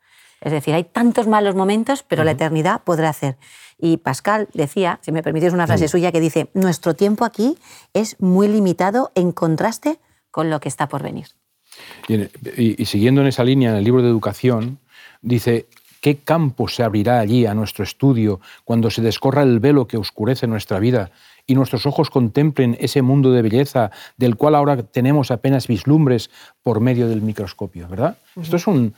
Es 0.41 0.51
decir, 0.51 0.73
hay 0.73 0.83
tantos 0.83 1.27
malos 1.27 1.55
momentos, 1.55 2.03
pero 2.03 2.23
la 2.23 2.31
eternidad 2.31 2.81
podrá 2.83 3.09
hacer. 3.09 3.37
Y 3.77 3.97
Pascal 3.97 4.47
decía, 4.53 4.99
si 5.01 5.11
me 5.11 5.23
permitís 5.23 5.53
una 5.53 5.67
frase 5.67 5.87
suya, 5.87 6.11
que 6.11 6.19
dice, 6.19 6.49
nuestro 6.53 6.95
tiempo 6.95 7.25
aquí 7.25 7.57
es 7.93 8.19
muy 8.19 8.47
limitado 8.47 9.11
en 9.15 9.31
contraste 9.31 9.99
con 10.31 10.49
lo 10.49 10.59
que 10.59 10.69
está 10.69 10.87
por 10.87 11.03
venir. 11.03 11.27
Y, 12.07 12.85
siguiendo 12.85 13.21
en 13.21 13.27
esa 13.27 13.43
línea, 13.43 13.69
en 13.69 13.77
el 13.77 13.83
libro 13.83 14.01
de 14.01 14.09
educación, 14.09 14.79
dice, 15.21 15.67
¿qué 15.99 16.17
campo 16.17 16.67
se 16.67 16.83
abrirá 16.83 17.19
allí 17.19 17.45
a 17.45 17.53
nuestro 17.53 17.83
estudio 17.83 18.39
cuando 18.65 18.89
se 18.89 19.01
descorra 19.01 19.43
el 19.43 19.59
velo 19.59 19.87
que 19.87 19.97
oscurece 19.97 20.47
nuestra 20.47 20.79
vida 20.79 21.11
y 21.47 21.55
nuestros 21.55 21.85
ojos 21.85 22.09
contemplen 22.09 22.77
ese 22.79 23.01
mundo 23.01 23.31
de 23.31 23.41
belleza 23.41 23.91
del 24.17 24.35
cual 24.35 24.55
ahora 24.55 24.83
tenemos 24.83 25.31
apenas 25.31 25.67
vislumbres 25.67 26.29
por 26.63 26.79
medio 26.79 27.07
del 27.07 27.21
microscopio, 27.21 27.87
¿verdad? 27.87 28.17
Esto 28.39 28.57
es 28.57 28.67
un, 28.67 28.93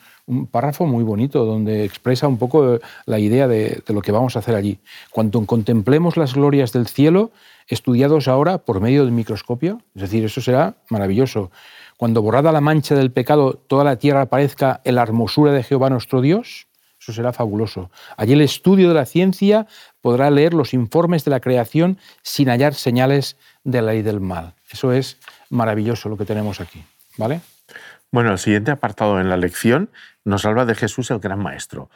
párrafo 0.52 0.86
muy 0.86 1.04
bonito 1.04 1.46
donde 1.46 1.84
expresa 1.84 2.28
un 2.28 2.38
poco 2.38 2.80
la 3.06 3.20
idea 3.20 3.48
de, 3.48 3.84
lo 3.88 4.02
que 4.02 4.12
vamos 4.12 4.36
a 4.36 4.40
hacer 4.40 4.56
allí. 4.56 4.80
Cuando 5.12 5.46
contemplemos 5.46 6.18
las 6.18 6.34
glorias 6.34 6.72
del 6.72 6.88
cielo, 6.88 7.32
estudiados 7.68 8.28
ahora 8.28 8.60
por 8.60 8.82
medio 8.82 9.04
del 9.04 9.14
microscopio, 9.14 9.82
es 9.96 10.02
decir, 10.02 10.24
eso 10.24 10.42
será 10.42 10.76
maravilloso. 10.90 11.52
Cuando 11.98 12.22
borrada 12.22 12.52
la 12.52 12.62
mancha 12.62 12.96
del 12.96 13.12
pecado, 13.12 13.54
toda 13.68 13.84
la 13.84 13.98
tierra 13.98 14.22
aparezca 14.22 14.82
en 14.84 14.96
la 14.96 15.04
hermosura 15.04 15.52
de 15.52 15.64
Jehová 15.64 15.90
nuestro 15.90 16.22
Dios, 16.22 16.68
eso 17.00 17.12
será 17.12 17.34
fabuloso. 17.34 17.92
Allí 18.16 18.32
el 18.32 18.42
estudio 18.42 18.88
de 18.88 18.94
la 18.94 19.06
ciencia 19.06 19.68
podrá 20.02 20.32
leer 20.32 20.54
los 20.54 20.74
informes 20.74 21.26
de 21.26 21.32
la 21.32 21.42
creación 21.42 21.98
sin 22.22 22.48
hallar 22.48 22.76
señales 22.76 23.36
de 23.66 23.82
la 23.82 23.92
ley 23.92 24.04
del 24.04 24.22
mal. 24.22 24.54
Eso 24.72 24.94
es 24.94 25.18
maravilloso 25.50 26.08
lo 26.08 26.18
que 26.18 26.24
tenemos 26.24 26.62
aquí. 26.62 26.82
¿Vale? 27.18 27.42
Bueno, 28.14 28.32
el 28.32 28.38
siguiente 28.38 28.72
apartado 28.72 29.20
en 29.20 29.28
la 29.28 29.38
lección 29.38 29.90
nos 30.26 30.46
habla 30.46 30.66
de 30.66 30.76
Jesús 30.76 31.12
el 31.12 31.20
gran 31.20 31.40
maestro. 31.40 31.90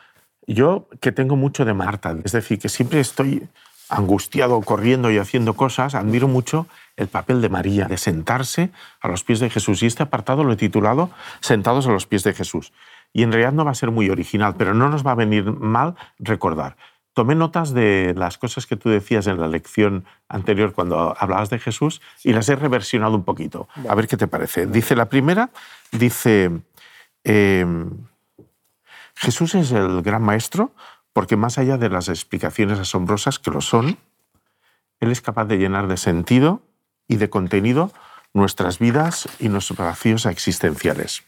Yo 0.46 0.88
que 1.01 1.12
tengo 1.12 1.36
mucho 1.36 1.65
de 1.65 1.74
Marta, 1.74 2.15
es 2.24 2.31
decir, 2.31 2.60
que 2.60 2.69
siempre 2.69 3.00
estoy 3.00 3.48
angustiado, 3.89 4.60
corriendo 4.62 5.12
y 5.12 5.17
haciendo 5.17 5.53
cosas, 5.53 5.96
admiro 5.96 6.27
mucho 6.27 6.67
el 6.98 7.07
papel 7.07 7.41
de 7.41 7.50
María, 7.50 7.86
de 7.86 7.98
sentarse 7.98 8.69
a 9.01 9.07
los 9.07 9.24
pies 9.24 9.39
de 9.39 9.50
Jesús. 9.50 9.81
Y 9.81 9.86
este 9.86 10.03
apartado 10.03 10.43
lo 10.43 10.53
he 10.53 10.57
titulado 10.57 11.10
Sentados 11.39 11.88
a 11.88 11.91
los 11.91 12.05
pies 12.05 12.24
de 12.24 12.34
Jesús 12.34 12.74
y 13.13 13.24
en 13.24 13.31
realidad 13.31 13.53
no 13.53 13.65
va 13.65 13.72
a 13.72 13.75
ser 13.75 13.91
muy 13.91 14.10
original, 14.10 14.55
pero 14.57 14.74
no 14.74 14.89
nos 14.89 15.05
va 15.05 15.12
a 15.12 15.15
venir 15.15 15.46
mal 15.46 15.96
recordar. 16.19 16.77
Tomé 17.13 17.34
notas 17.34 17.74
de 17.74 18.13
las 18.15 18.38
cosas 18.38 18.67
que 18.67 18.75
tú 18.75 18.89
decías 18.89 19.25
en 19.25 19.41
la 19.41 19.48
lección 19.48 20.05
anterior 20.29 20.74
cuando 20.74 21.15
hablabas 21.17 21.50
de 21.50 21.57
Jesús 21.57 22.00
y 22.24 22.34
las 22.34 22.48
he 22.48 22.55
reversionado 22.55 23.15
un 23.15 23.24
poquito. 23.24 23.67
A 23.89 23.96
ver 23.96 24.07
qué 24.07 24.17
te 24.17 24.27
parece. 24.27 24.67
Dice 24.67 24.96
la 24.96 25.05
primera, 25.05 25.50
dice, 25.91 26.51
em, 27.24 27.89
Jesús 29.17 29.55
es 29.55 29.71
el 29.71 30.01
gran 30.01 30.21
maestro 30.21 30.74
porque 31.13 31.36
más 31.36 31.57
allá 31.57 31.77
de 31.77 31.89
las 31.89 32.09
explicaciones 32.09 32.77
asombrosas 32.77 33.39
que 33.39 33.50
lo 33.50 33.62
son, 33.62 33.97
Él 35.00 35.12
es 35.12 35.21
capaz 35.21 35.45
de 35.45 35.57
llenar 35.57 35.88
de 35.88 35.97
sentido 35.97 36.62
y 37.07 37.15
de 37.15 37.29
contenido 37.29 37.91
nuestras 38.33 38.77
vidas 38.77 39.27
y 39.39 39.50
nuestros 39.50 39.79
vacíos 39.79 40.27
existenciales. 40.27 41.24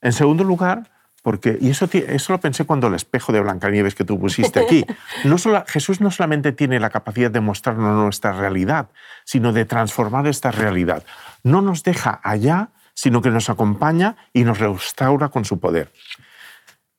En 0.00 0.12
segundo 0.12 0.42
lugar, 0.42 0.90
porque, 1.22 1.58
y 1.60 1.70
eso, 1.70 1.88
eso 1.92 2.32
lo 2.32 2.40
pensé 2.40 2.64
cuando 2.64 2.88
el 2.88 2.94
espejo 2.94 3.32
de 3.32 3.40
Blancanieves 3.40 3.94
que 3.94 4.04
tú 4.04 4.18
pusiste 4.18 4.58
aquí, 4.58 4.84
no 5.24 5.38
solo, 5.38 5.62
Jesús 5.68 6.00
no 6.00 6.10
solamente 6.10 6.50
tiene 6.50 6.80
la 6.80 6.90
capacidad 6.90 7.30
de 7.30 7.40
mostrarnos 7.40 7.94
nuestra 7.94 8.32
realidad, 8.32 8.88
sino 9.24 9.52
de 9.52 9.66
transformar 9.66 10.26
esta 10.26 10.50
realidad. 10.50 11.04
No 11.44 11.62
nos 11.62 11.84
deja 11.84 12.20
allá, 12.24 12.70
sino 12.94 13.22
que 13.22 13.30
nos 13.30 13.50
acompaña 13.50 14.16
y 14.32 14.44
nos 14.44 14.58
restaura 14.58 15.28
con 15.28 15.44
su 15.44 15.60
poder. 15.60 15.92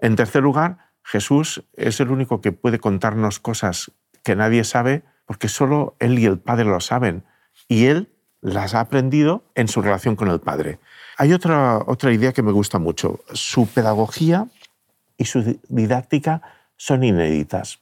En 0.01 0.15
tercer 0.15 0.43
lugar, 0.43 0.77
Jesús 1.03 1.63
es 1.73 1.99
el 1.99 2.09
único 2.09 2.41
que 2.41 2.51
puede 2.51 2.79
contarnos 2.79 3.39
cosas 3.39 3.91
que 4.23 4.35
nadie 4.35 4.63
sabe, 4.63 5.03
porque 5.25 5.47
solo 5.47 5.95
Él 5.99 6.19
y 6.19 6.25
el 6.25 6.39
Padre 6.39 6.65
lo 6.65 6.79
saben, 6.79 7.23
y 7.67 7.85
Él 7.85 8.09
las 8.41 8.73
ha 8.73 8.79
aprendido 8.79 9.43
en 9.55 9.67
su 9.67 9.81
relación 9.81 10.15
con 10.15 10.29
el 10.29 10.39
Padre. 10.39 10.79
Hay 11.17 11.33
otra, 11.33 11.77
otra 11.85 12.11
idea 12.11 12.33
que 12.33 12.41
me 12.41 12.51
gusta 12.51 12.79
mucho. 12.79 13.19
Su 13.31 13.67
pedagogía 13.67 14.47
y 15.17 15.25
su 15.25 15.59
didáctica 15.69 16.41
son 16.75 17.03
inéditas. 17.03 17.79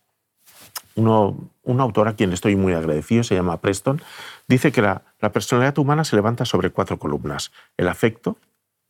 Uno, 0.96 1.50
un 1.64 1.80
autor 1.80 2.10
a 2.10 2.16
quien 2.16 2.34
estoy 2.34 2.58
muy 2.58 2.74
agradecido, 2.74 3.24
se 3.24 3.36
llama 3.36 3.62
Preston, 3.62 4.02
dice 4.50 4.74
que 4.74 4.82
la, 4.82 5.04
la 5.22 5.32
personalidad 5.32 5.78
humana 5.78 6.04
se 6.04 6.18
levanta 6.18 6.44
sobre 6.44 6.72
cuatro 6.72 7.00
columnas. 7.00 7.52
El 7.78 7.88
afecto, 7.88 8.38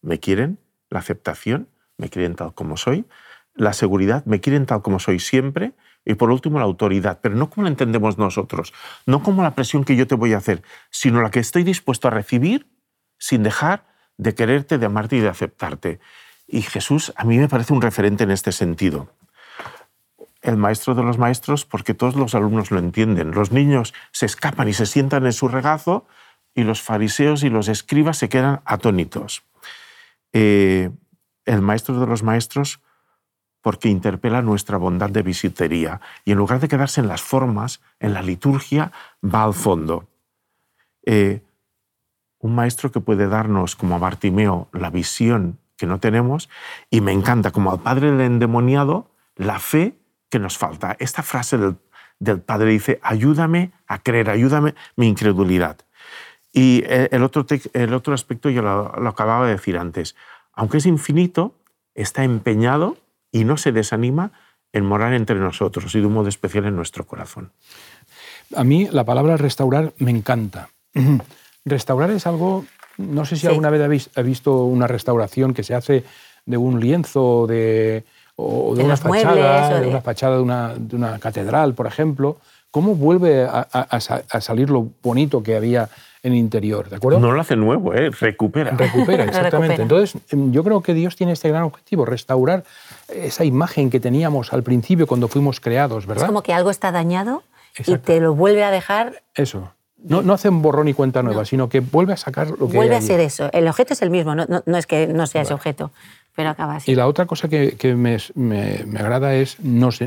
me 0.01 0.19
quieren, 0.19 0.57
la 0.89 1.00
aceptación, 1.00 1.67
me 2.00 2.10
quieren 2.10 2.36
tal 2.36 2.56
como 2.56 2.77
soy, 2.77 3.06
la 3.53 3.74
seguridad, 3.74 4.25
me 4.25 4.39
quieren 4.39 4.65
tal 4.65 4.82
como 4.82 5.00
soy 5.00 5.20
siempre, 5.20 5.74
y 6.06 6.15
por 6.15 6.32
último 6.32 6.58
la 6.58 6.65
autoridad, 6.65 7.20
pero 7.22 7.36
no 7.36 7.50
como 7.50 7.65
la 7.65 7.70
entendemos 7.70 8.18
nosotros, 8.18 8.74
no 9.06 9.22
como 9.22 9.44
la 9.44 9.53
presión 9.53 9.84
que 9.84 9.96
yo 9.96 10.08
te 10.08 10.15
voy 10.15 10.34
a 10.34 10.38
hacer, 10.38 10.63
sino 10.89 11.22
la 11.22 11.29
que 11.29 11.39
estoy 11.39 11.63
dispuesto 11.63 12.08
a 12.08 12.12
recibir 12.12 12.68
sin 13.18 13.44
dejar 13.44 13.86
de 14.18 14.34
quererte, 14.34 14.77
de 14.77 14.86
amarte 14.86 15.18
y 15.18 15.20
de 15.20 15.29
aceptarte. 15.29 16.00
Y 16.48 16.62
Jesús 16.62 17.13
a 17.15 17.25
mí 17.25 17.38
me 17.38 17.48
parece 17.48 17.74
un 17.74 17.82
referente 17.82 18.24
en 18.24 18.32
este 18.32 18.51
sentido. 18.51 19.13
El 20.41 20.56
maestro 20.56 20.96
de 20.96 21.03
los 21.03 21.18
maestros 21.18 21.65
porque 21.65 21.94
todos 21.94 22.15
los 22.15 22.34
alumnos 22.34 22.72
lo 22.72 22.79
entienden. 22.79 23.32
Los 23.32 23.51
niños 23.51 23.94
se 24.12 24.25
escapan 24.25 24.70
y 24.70 24.74
se 24.74 24.86
sientan 24.86 25.25
en 25.25 25.34
su 25.34 25.50
regazo 25.50 26.08
y 26.56 26.63
los 26.63 26.82
fariseos 26.82 27.44
y 27.44 27.50
los 27.50 27.68
escribas 27.68 28.18
se 28.18 28.29
quedan 28.29 28.62
atónitos. 28.65 29.44
Eh, 30.32 30.89
el 31.50 31.62
maestro 31.62 32.00
de 32.00 32.06
los 32.06 32.24
maestros 32.24 32.79
porque 33.62 33.89
interpela 33.89 34.41
nuestra 34.41 34.77
bondad 34.77 35.10
de 35.10 35.24
visitería 35.24 36.00
y 36.24 36.32
en 36.32 36.38
lugar 36.38 36.60
de 36.60 36.68
quedarse 36.68 37.01
en 37.01 37.08
las 37.08 37.22
formas, 37.22 37.82
en 38.00 38.13
la 38.13 38.22
liturgia, 38.22 38.91
va 39.24 39.44
al 39.44 39.53
fondo. 39.53 40.08
Eh, 41.06 41.41
un 42.39 42.56
maestro 42.56 42.91
que 42.91 43.01
puede 43.01 43.27
darnos, 43.27 43.75
como 43.75 43.96
a 43.96 44.00
Bartimeo, 44.00 44.70
la 44.72 44.89
visión 44.89 45.60
que 45.75 45.88
no 45.88 46.00
tenemos, 46.00 46.50
y 46.89 47.01
me 47.01 47.12
encanta, 47.12 47.51
como 47.51 47.72
al 47.72 47.79
padre 47.79 48.12
del 48.12 48.22
endemoniado, 48.22 49.10
la 49.36 49.60
fe 49.60 49.96
que 50.29 50.39
nos 50.39 50.58
falta. 50.58 50.96
Esta 51.00 51.24
frase 51.24 51.58
del, 51.58 52.41
padre 52.41 52.72
dice, 52.72 53.00
ayúdame 53.01 53.72
a 53.88 54.00
creer, 54.00 54.29
ayúdame 54.29 54.75
mi 54.96 55.08
incredulidad. 55.08 55.77
Y 56.53 56.84
el 56.86 57.24
otro, 57.24 57.46
el 57.74 57.94
otro 57.94 58.13
aspecto 58.13 58.50
yo 58.50 58.62
lo, 58.62 58.94
lo 58.94 59.10
acababa 59.10 59.46
de 59.46 59.53
decir 59.53 59.77
antes, 59.77 60.15
aunque 60.59 60.79
es 60.79 60.85
infinito, 60.85 61.53
está 61.95 62.25
empeñado 62.25 62.97
y 63.31 63.45
no 63.45 63.55
se 63.55 63.71
desanima 63.71 64.33
en 64.73 64.85
morar 64.85 65.13
entre 65.13 65.37
nosotros 65.37 65.95
y 65.95 66.01
de 66.01 66.05
un 66.05 66.11
modo 66.11 66.27
especial 66.27 66.65
en 66.65 66.75
nuestro 66.75 67.07
corazón. 67.07 67.53
A 68.53 68.65
mí 68.65 68.89
la 68.91 69.05
palabra 69.05 69.37
restaurar 69.37 69.93
me 69.99 70.11
encanta. 70.11 70.67
Restaurar 71.63 72.11
es 72.11 72.27
algo, 72.27 72.65
no 72.97 73.23
sé 73.23 73.37
si 73.37 73.47
alguna 73.47 73.69
vez 73.69 74.09
ha 74.13 74.21
visto 74.21 74.65
una 74.65 74.85
restauración 74.85 75.53
que 75.53 75.63
se 75.63 75.75
hace 75.75 76.03
de 76.45 76.57
un 76.57 76.81
lienzo 76.81 77.47
de, 77.47 78.03
o 78.41 78.74
de, 78.74 78.84
una 78.84 78.96
fachada, 78.96 79.79
de... 79.79 79.88
una 79.88 80.01
fachada 80.01 80.38
de 80.38 80.96
una, 80.96 81.19
catedral, 81.19 81.74
por 81.74 81.88
ejemplo, 81.88 82.38
cómo 82.72 82.96
vuelve 82.96 83.46
a, 83.46 84.00
salir 84.39 84.69
lo 84.69 84.89
bonito 85.03 85.43
que 85.43 85.58
había 85.58 85.89
en 86.24 86.34
el 86.34 86.38
interior, 86.38 86.89
¿de 86.89 86.98
acuerdo? 86.98 87.19
No 87.19 87.31
lo 87.31 87.41
hace 87.41 87.55
nuevo, 87.55 87.93
¿eh? 87.93 88.10
recupera. 88.10 88.72
Recupera, 88.72 89.24
exactamente. 89.25 89.81
Entonces, 89.81 90.22
em, 90.31 90.51
yo 90.51 90.63
creo 90.63 90.81
que 90.81 90.93
Dios 90.93 91.15
tiene 91.15 91.34
este 91.34 91.50
gran 91.50 91.63
objetivo, 91.63 92.05
restaurar 92.05 92.63
esa 93.08 93.46
imagen 93.46 93.89
que 93.89 94.00
teníamos 94.00 94.53
al 94.53 94.63
principio 94.63 95.08
cuando 95.08 95.27
fuimos 95.27 95.60
creados, 95.60 96.05
¿verdad? 96.05 96.24
Es 96.24 96.27
como 96.27 96.43
que 96.43 96.53
algo 96.53 96.72
está 96.72 96.91
dañado 96.91 97.43
y 97.86 97.98
te 97.98 98.19
lo 98.19 98.36
vuelve 98.36 98.63
a 98.63 98.72
dejar. 98.72 99.22
Eso. 99.36 99.72
No, 100.01 100.22
no 100.22 100.34
hace 100.34 100.48
un 100.48 100.62
borrón 100.62 100.88
y 100.88 100.93
cuenta 100.93 101.22
nueva, 101.24 101.43
sino 101.43 101.67
que 101.67 101.81
vuelve 101.81 102.13
a 102.13 102.17
sacar 102.17 102.50
lo 102.51 102.69
que 102.69 102.77
Vuelve 102.77 102.96
a 102.96 103.01
ser 103.01 103.19
eso. 103.19 103.50
El 103.51 103.67
objeto 103.67 103.93
es 103.93 104.01
el 104.01 104.10
mismo, 104.10 104.34
no, 104.34 104.46
no, 104.48 104.77
es 104.77 104.88
que 104.88 105.08
no 105.08 105.27
sea 105.27 105.41
ese 105.41 105.53
objeto, 105.53 105.91
pero 106.39 106.51
acaba 106.51 106.77
así. 106.77 106.89
Y 106.89 106.96
la 106.96 107.05
otra 107.05 107.25
cosa 107.25 107.50
que, 107.50 107.75
que 107.75 107.96
me, 107.96 108.17
me, 108.36 108.86
me, 108.86 109.00
agrada 109.01 109.36
es 109.36 109.60
nos, 109.60 110.00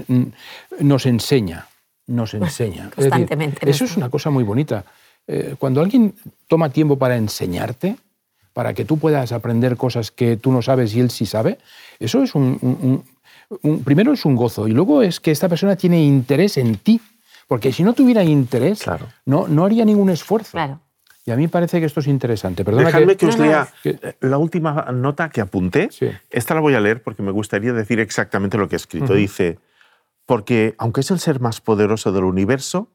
nos 0.81 1.05
enseña. 1.05 1.67
Nos 2.07 2.33
enseña. 2.33 2.89
Constantemente. 2.89 3.69
eso 3.69 3.85
es 3.85 3.99
una 3.99 4.09
cosa 4.09 4.31
muy 4.31 4.43
bonita. 4.43 4.83
Eh, 5.27 5.57
cuando 5.59 5.83
alguien 5.83 6.15
toma 6.49 6.71
tiempo 6.71 6.97
para 6.97 7.19
enseñarte, 7.19 7.97
para 8.55 8.73
que 8.73 8.87
tú 8.87 8.97
puedas 8.97 9.31
aprender 9.33 9.77
cosas 9.77 10.11
que 10.11 10.39
tú 10.39 10.53
no 10.53 10.63
sabes 10.63 10.95
y 10.95 11.01
él 11.01 11.11
sí 11.11 11.27
sabe, 11.27 11.59
eso 12.01 12.23
es 12.23 12.35
un, 12.35 13.05
un 13.61 13.85
primero 13.85 14.15
es 14.15 14.25
un 14.25 14.35
gozo 14.35 14.67
y 14.69 14.73
luego 14.73 15.03
es 15.03 15.21
que 15.21 15.33
esta 15.33 15.51
persona 15.51 15.77
tiene 15.77 16.03
interés 16.03 16.57
en 16.57 16.77
ti 16.77 16.99
porque 17.47 17.75
si 17.75 17.83
no 17.83 17.93
tuviera 17.93 18.25
interés, 18.25 18.87
no, 19.27 19.49
no 19.49 19.67
haría 19.67 19.85
ningún 19.85 20.09
esfuerzo. 20.09 20.57
Y 21.25 21.31
a 21.31 21.37
mí 21.37 21.43
me 21.43 21.49
parece 21.49 21.79
que 21.79 21.87
esto 21.87 22.01
es 22.01 22.09
interesante. 22.09 22.65
Perdona 22.65 22.87
Dejadme 22.87 23.17
que, 23.17 23.27
os 23.27 23.39
lea 23.39 23.69
la 24.21 24.39
última 24.39 24.91
nota 24.93 25.31
que 25.31 25.41
apunté. 25.41 25.89
Esta 26.31 26.55
la 26.55 26.61
voy 26.61 26.75
a 26.75 26.81
leer 26.81 27.03
porque 27.03 27.23
me 27.23 27.31
gustaría 27.31 27.73
decir 27.73 28.01
exactamente 28.01 28.59
lo 28.59 28.69
que 28.69 28.75
he 28.75 28.77
escrito. 28.77 29.15
Dice, 29.15 29.61
porque 30.27 30.75
aunque 30.79 31.03
es 31.03 31.11
el 31.11 31.21
ser 31.21 31.39
más 31.39 31.61
poderoso 31.61 32.11
del 32.11 32.25
universo, 32.25 32.91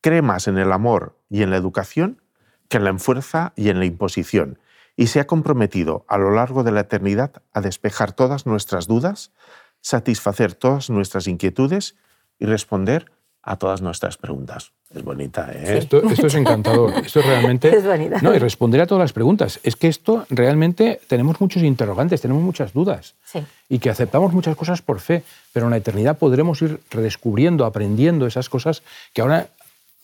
cree 0.00 0.22
más 0.22 0.48
en 0.48 0.58
el 0.58 0.72
amor 0.72 1.16
y 1.30 1.42
en 1.42 1.50
la 1.50 1.56
educación 1.56 2.20
que 2.68 2.78
en 2.78 2.84
la 2.84 2.98
fuerza 2.98 3.52
y 3.54 3.68
en 3.68 3.78
la 3.78 3.84
imposición, 3.84 4.58
y 4.96 5.08
se 5.08 5.20
ha 5.20 5.26
comprometido 5.26 6.04
a 6.08 6.18
lo 6.18 6.30
largo 6.30 6.64
de 6.64 6.72
la 6.72 6.80
eternidad 6.80 7.42
a 7.52 7.60
despejar 7.60 8.12
todas 8.12 8.46
nuestras 8.46 8.86
dudas, 8.86 9.32
satisfacer 9.80 10.54
todas 10.54 10.90
nuestras 10.90 11.26
inquietudes 11.26 11.96
y 12.38 12.46
responder 12.46 13.12
a 13.42 13.56
todas 13.56 13.82
nuestras 13.82 14.16
preguntas. 14.16 14.72
Es 14.94 15.02
bonita, 15.02 15.50
¿eh? 15.52 15.78
Esto, 15.78 16.02
es 16.02 16.34
encantador. 16.34 16.92
Esto 17.04 17.20
es 17.20 17.26
realmente... 17.26 17.68
Es 17.76 17.84
bonita. 17.84 18.18
No, 18.20 18.34
y 18.34 18.38
responder 18.38 18.80
a 18.80 18.86
todas 18.86 19.02
las 19.02 19.12
preguntas. 19.12 19.58
Es 19.62 19.74
que 19.74 19.88
esto 19.88 20.26
realmente 20.28 21.00
tenemos 21.08 21.40
muchos 21.40 21.62
interrogantes, 21.62 22.20
tenemos 22.20 22.42
muchas 22.42 22.72
dudas. 22.72 23.14
Sí. 23.24 23.40
Y 23.68 23.78
que 23.78 23.90
aceptamos 23.90 24.32
muchas 24.32 24.54
cosas 24.54 24.82
por 24.82 25.00
fe, 25.00 25.22
pero 25.52 25.66
en 25.66 25.70
la 25.70 25.78
eternidad 25.78 26.18
podremos 26.18 26.60
ir 26.62 26.80
redescubriendo, 26.90 27.64
aprendiendo 27.64 28.26
esas 28.26 28.48
cosas 28.48 28.82
que 29.14 29.22
ahora 29.22 29.48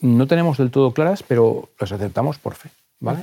no 0.01 0.27
tenemos 0.27 0.57
del 0.59 0.71
todo 0.71 0.93
claras, 0.93 1.23
pero 1.23 1.69
las 1.79 1.93
aceptamos 1.93 2.39
por 2.39 2.55
fe. 2.55 2.71
¿vale? 3.01 3.21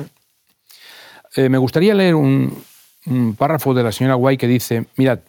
Eh, 1.35 1.49
me 1.49 1.57
gustaría 1.57 1.93
leer 1.93 2.15
un, 2.15 2.63
un 3.07 3.35
párrafo 3.35 3.73
de 3.73 3.83
la 3.83 3.91
señora 3.91 4.15
Guay 4.15 4.37
que 4.37 4.47
dice, 4.47 4.85
mirad, 4.97 5.19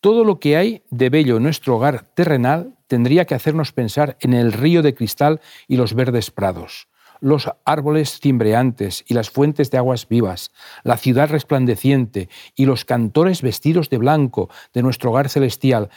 todo 0.00 0.24
lo 0.24 0.38
que 0.38 0.56
hay 0.56 0.82
de 0.90 1.10
bello 1.10 1.36
en 1.36 1.42
nuestro 1.42 1.76
hogar 1.76 2.02
terrenal 2.14 2.74
tendría 2.86 3.24
que 3.24 3.34
hacernos 3.34 3.72
pensar 3.72 4.16
en 4.20 4.32
el 4.32 4.52
río 4.52 4.82
de 4.82 4.94
cristal 4.94 5.40
y 5.66 5.76
los 5.76 5.94
verdes 5.94 6.30
prados, 6.30 6.88
los 7.20 7.50
árboles 7.64 8.20
cimbreantes 8.20 9.04
y 9.08 9.14
las 9.14 9.30
fuentes 9.30 9.70
de 9.70 9.78
aguas 9.78 10.08
vivas, 10.08 10.52
la 10.84 10.96
ciudad 10.96 11.28
resplandeciente 11.28 12.28
y 12.54 12.66
los 12.66 12.84
cantores 12.84 13.42
vestidos 13.42 13.90
de 13.90 13.98
blanco 13.98 14.48
de 14.72 14.82
nuestro 14.82 15.10
hogar 15.10 15.28
celestial, 15.28 15.90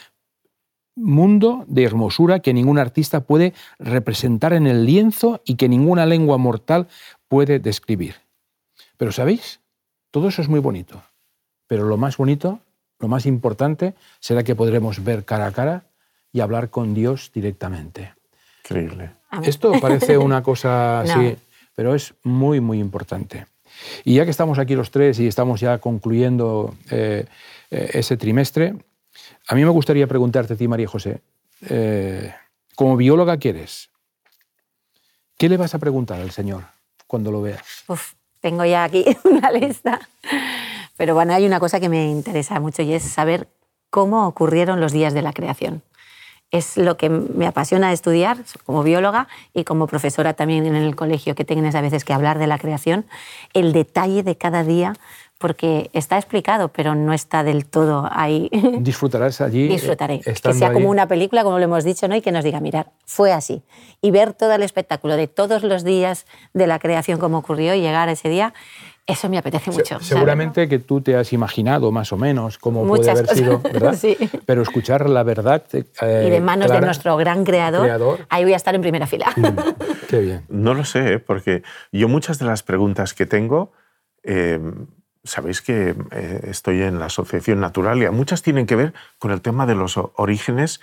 mundo 0.95 1.63
de 1.67 1.83
hermosura 1.83 2.39
que 2.39 2.53
ningún 2.53 2.77
artista 2.77 3.21
puede 3.21 3.53
representar 3.79 4.53
en 4.53 4.67
el 4.67 4.85
lienzo 4.85 5.41
y 5.45 5.55
que 5.55 5.69
ninguna 5.69 6.05
lengua 6.05 6.37
mortal 6.37 6.87
puede 7.27 7.59
describir. 7.59 8.15
Pero 8.97 9.11
¿sabéis? 9.11 9.61
Todo 10.11 10.27
eso 10.27 10.41
es 10.41 10.49
muy 10.49 10.59
bonito, 10.59 11.01
pero 11.67 11.85
lo 11.85 11.95
más 11.95 12.17
bonito, 12.17 12.59
lo 13.01 13.07
más 13.07 13.25
importante, 13.25 13.93
será 14.19 14.43
que 14.43 14.55
podremos 14.55 15.03
ver 15.03 15.25
cara 15.25 15.47
a 15.47 15.51
cara 15.51 15.83
y 16.31 16.39
hablar 16.39 16.69
con 16.69 16.93
Dios 16.93 17.31
directamente. 17.33 18.13
Increíble. 18.63 19.11
Esto 19.43 19.73
parece 19.81 20.17
una 20.17 20.43
cosa 20.43 21.01
así, 21.01 21.35
pero 21.75 21.95
es 21.95 22.13
muy, 22.23 22.59
muy 22.59 22.79
importante. 22.79 23.45
Y 24.03 24.15
ya 24.15 24.25
que 24.25 24.31
estamos 24.31 24.59
aquí 24.59 24.75
los 24.75 24.91
tres 24.91 25.19
y 25.19 25.27
estamos 25.27 25.59
ya 25.59 25.79
concluyendo 25.79 26.75
eh, 26.89 27.25
eh, 27.69 27.89
ese 27.93 28.17
trimestre, 28.17 28.75
a 29.47 29.55
mí 29.55 29.63
me 29.63 29.69
gustaría 29.69 30.07
preguntarte 30.07 30.53
a 30.53 30.57
ti, 30.57 30.67
María 30.67 30.87
José, 30.87 31.21
eh, 31.67 32.33
como 32.75 32.97
bióloga 32.97 33.37
que 33.37 33.49
eres, 33.49 33.89
¿qué 35.37 35.49
le 35.49 35.57
vas 35.57 35.73
a 35.73 35.79
preguntar 35.79 36.21
al 36.21 36.31
Señor 36.31 36.63
cuando 37.07 37.31
lo 37.31 37.41
veas? 37.41 37.83
Uf, 37.87 38.13
tengo 38.39 38.65
ya 38.65 38.83
aquí 38.83 39.05
una 39.23 39.51
lista. 39.51 39.99
Pero 40.97 41.13
bueno, 41.13 41.34
hay 41.34 41.45
una 41.45 41.60
cosa 41.60 41.80
que 41.80 41.89
me 41.89 42.10
interesa 42.10 42.60
mucho 42.60 42.82
y 42.82 42.93
es 42.93 43.04
saber 43.04 43.47
cómo 43.89 44.27
ocurrieron 44.27 44.80
los 44.80 44.91
días 44.91 45.13
de 45.13 45.21
la 45.21 45.34
creación 45.34 45.84
es 46.51 46.75
lo 46.75 46.97
que 46.97 47.10
me 47.10 47.47
apasiona 47.47 47.93
estudiar 47.93 48.38
como 48.65 48.84
bióloga 48.84 49.27
y 49.54 49.63
como 49.63 49.88
profesora 49.88 50.34
también 50.34 50.65
en 50.65 50.75
el 50.75 50.95
colegio, 50.95 51.34
que 51.34 51.45
tienes 51.45 51.75
a 51.75 51.82
veces 51.82 52.04
que 52.04 52.13
hablar 52.13 52.39
de 52.39 52.47
la 52.47 52.60
creación, 52.60 53.06
el 53.54 53.71
detalle 53.71 54.21
de 54.21 54.36
cada 54.36 54.63
día, 54.63 54.93
porque 55.38 55.89
está 55.93 56.17
explicado, 56.17 56.67
pero 56.67 56.93
no 56.93 57.13
está 57.13 57.43
del 57.43 57.65
todo 57.65 58.08
ahí. 58.12 58.49
Disfrutarás 58.80 59.41
allí. 59.41 59.67
Disfrutaré. 59.67 60.19
Que 60.19 60.54
sea 60.54 60.71
como 60.71 60.89
una 60.89 61.08
película, 61.08 61.43
como 61.43 61.58
lo 61.58 61.63
hemos 61.63 61.84
dicho, 61.84 62.08
¿no? 62.08 62.15
y 62.15 62.21
que 62.21 62.32
nos 62.32 62.43
diga, 62.43 62.60
mirar, 62.60 62.91
fue 63.06 63.32
así. 63.32 63.63
Y 64.01 64.12
ver 64.12 64.34
todo 64.34 64.54
el 64.54 64.62
espectáculo 64.62 65.15
de 65.15 65.27
todos 65.27 65.63
los 65.63 65.84
días 65.84 66.27
de 66.54 66.67
la 66.67 66.77
creación, 66.80 67.17
como 67.17 67.39
ocurrió, 67.39 67.73
y 67.73 67.82
llegar 67.82 68.08
a 68.10 68.12
ese 68.12 68.30
día, 68.30 68.54
eso 69.07 69.29
me 69.29 69.37
apetece 69.37 69.71
mucho. 69.71 69.99
seguramente 69.99 70.69
que 70.69 70.79
tú 70.79 71.01
te 71.01 71.15
has 71.15 71.33
imaginado 71.33 71.91
más 71.91 72.13
o 72.13 72.17
menos 72.17 72.57
cómo 72.57 72.85
puede 72.85 73.09
haber 73.09 73.27
sido, 73.27 73.59
¿verdad? 73.59 73.93
sí. 73.99 74.15
Pero 74.45 74.61
escuchar 74.61 75.09
la 75.09 75.23
verdad. 75.23 75.63
Eh, 75.73 76.25
y 76.27 76.29
de 76.29 76.39
manos 76.39 76.71
de 76.71 76.81
nuestro 76.81 77.17
gran 77.17 77.43
creador, 77.43 78.25
ahí 78.29 78.43
voy 78.43 78.53
a 78.53 78.57
estar 78.57 78.75
en 78.75 78.81
primera 78.81 79.07
fila. 79.07 79.33
Mm, 79.35 79.47
qué 80.07 80.19
bien. 80.19 80.45
No 80.49 80.73
lo 80.73 80.85
sé, 80.85 81.13
¿eh? 81.13 81.19
porque 81.19 81.63
yo 81.91 82.07
muchas 82.07 82.39
de 82.39 82.45
las 82.45 82.63
preguntas 82.63 83.13
que 83.13 83.25
tengo. 83.25 83.73
Eh, 84.23 84.59
sabéis 85.23 85.61
que 85.61 85.95
estoy 86.43 86.81
en 86.81 86.99
la 86.99 87.05
Asociación 87.05 87.59
Naturalia. 87.59 88.11
Muchas 88.11 88.41
tienen 88.41 88.65
que 88.65 88.75
ver 88.75 88.93
con 89.19 89.31
el 89.31 89.41
tema 89.41 89.65
de 89.65 89.75
los 89.75 89.97
orígenes, 89.97 90.79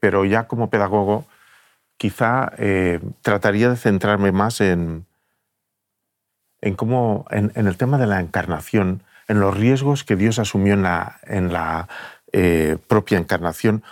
pero 0.00 0.24
ya 0.24 0.46
como 0.46 0.70
pedagogo 0.70 1.26
quizá 1.98 2.52
trataría 3.20 3.68
de 3.68 3.76
centrarme 3.76 4.32
más 4.32 4.62
en, 4.62 5.04
en, 6.62 6.74
cómo, 6.74 7.26
en, 7.30 7.52
el 7.54 7.76
tema 7.76 7.98
de 7.98 8.06
la 8.06 8.20
encarnación, 8.20 9.02
en 9.28 9.40
los 9.40 9.56
riesgos 9.56 10.04
que 10.04 10.16
Dios 10.16 10.38
asumió 10.38 10.74
en 10.74 10.82
la, 10.82 11.20
en 11.24 11.52
la 11.52 11.88
eh, 12.32 12.78
propia 12.86 13.18
encarnación. 13.18 13.82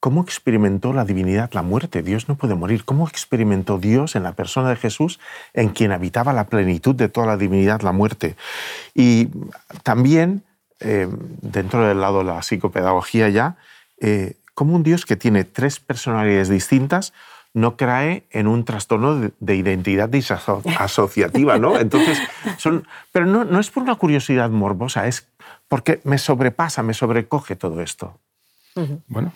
¿Cómo 0.00 0.22
experimentó 0.22 0.94
la 0.94 1.04
divinidad 1.04 1.50
la 1.52 1.62
muerte? 1.62 2.02
Dios 2.02 2.28
no 2.28 2.36
puede 2.36 2.54
morir. 2.54 2.84
¿Cómo 2.86 3.06
experimentó 3.06 3.78
Dios 3.78 4.16
en 4.16 4.22
la 4.22 4.32
persona 4.32 4.70
de 4.70 4.76
Jesús, 4.76 5.20
en 5.52 5.68
quien 5.68 5.92
habitaba 5.92 6.32
la 6.32 6.46
plenitud 6.46 6.94
de 6.94 7.10
toda 7.10 7.26
la 7.26 7.36
divinidad, 7.36 7.82
la 7.82 7.92
muerte? 7.92 8.36
Y 8.94 9.28
también, 9.82 10.42
eh, 10.80 11.06
dentro 11.42 11.86
del 11.86 12.00
lado 12.00 12.20
de 12.20 12.24
la 12.24 12.42
psicopedagogía 12.42 13.28
ya, 13.28 13.56
eh, 14.00 14.36
como 14.54 14.74
un 14.74 14.82
Dios 14.82 15.04
que 15.04 15.16
tiene 15.16 15.44
tres 15.44 15.80
personalidades 15.80 16.48
distintas 16.48 17.12
no 17.52 17.76
cae 17.76 18.24
en 18.30 18.46
un 18.46 18.64
trastorno 18.64 19.30
de, 19.38 19.56
identidad 19.56 20.10
asociativa, 20.78 21.58
¿no? 21.58 21.78
Entonces, 21.78 22.18
son, 22.58 22.86
pero 23.12 23.26
no, 23.26 23.44
no 23.44 23.58
es 23.58 23.70
por 23.70 23.82
una 23.82 23.96
curiosidad 23.96 24.50
morbosa, 24.50 25.06
es 25.08 25.28
porque 25.68 26.00
me 26.04 26.18
sobrepasa, 26.18 26.82
me 26.82 26.94
sobrecoge 26.94 27.56
todo 27.56 27.80
esto. 27.80 28.18
Bueno, 29.08 29.32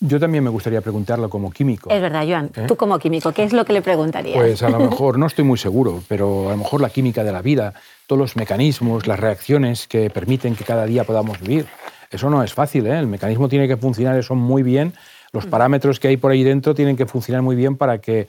yo 0.00 0.18
también 0.18 0.42
me 0.42 0.50
gustaría 0.50 0.80
preguntarlo 0.80 1.30
como 1.30 1.50
químico. 1.50 1.90
Es 1.90 2.00
verdad, 2.00 2.26
Joan. 2.26 2.50
¿Eh? 2.54 2.64
Tú 2.66 2.76
como 2.76 2.98
químico, 2.98 3.32
¿qué 3.32 3.44
es 3.44 3.52
lo 3.52 3.64
que 3.64 3.72
le 3.72 3.82
preguntarías? 3.82 4.36
Pues 4.36 4.62
a 4.62 4.70
lo 4.70 4.78
mejor, 4.90 5.18
no 5.18 5.26
estoy 5.26 5.44
muy 5.44 5.58
seguro, 5.58 6.02
pero 6.08 6.48
a 6.48 6.52
lo 6.52 6.56
mejor 6.58 6.80
la 6.80 6.90
química 6.90 7.22
de 7.22 7.32
la 7.32 7.42
vida, 7.42 7.74
todos 8.06 8.18
los 8.18 8.36
mecanismos, 8.36 9.06
las 9.06 9.20
reacciones 9.20 9.86
que 9.86 10.10
permiten 10.10 10.56
que 10.56 10.64
cada 10.64 10.86
día 10.86 11.04
podamos 11.04 11.40
vivir. 11.40 11.66
Eso 12.10 12.30
no 12.30 12.42
es 12.42 12.54
fácil, 12.54 12.86
¿eh? 12.86 12.98
El 12.98 13.06
mecanismo 13.06 13.48
tiene 13.48 13.68
que 13.68 13.76
funcionar 13.76 14.16
eso 14.18 14.34
muy 14.34 14.62
bien 14.62 14.94
los 15.36 15.46
parámetros 15.46 16.00
que 16.00 16.08
hay 16.08 16.16
por 16.16 16.32
ahí 16.32 16.42
dentro 16.42 16.74
tienen 16.74 16.96
que 16.96 17.06
funcionar 17.06 17.42
muy 17.42 17.54
bien 17.54 17.76
para 17.76 17.98
que, 17.98 18.26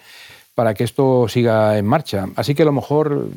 para 0.54 0.74
que 0.74 0.84
esto 0.84 1.28
siga 1.28 1.78
en 1.78 1.86
marcha. 1.86 2.26
Así 2.36 2.54
que 2.54 2.64
a 2.64 2.66
lo 2.66 2.74
mejor 2.74 3.30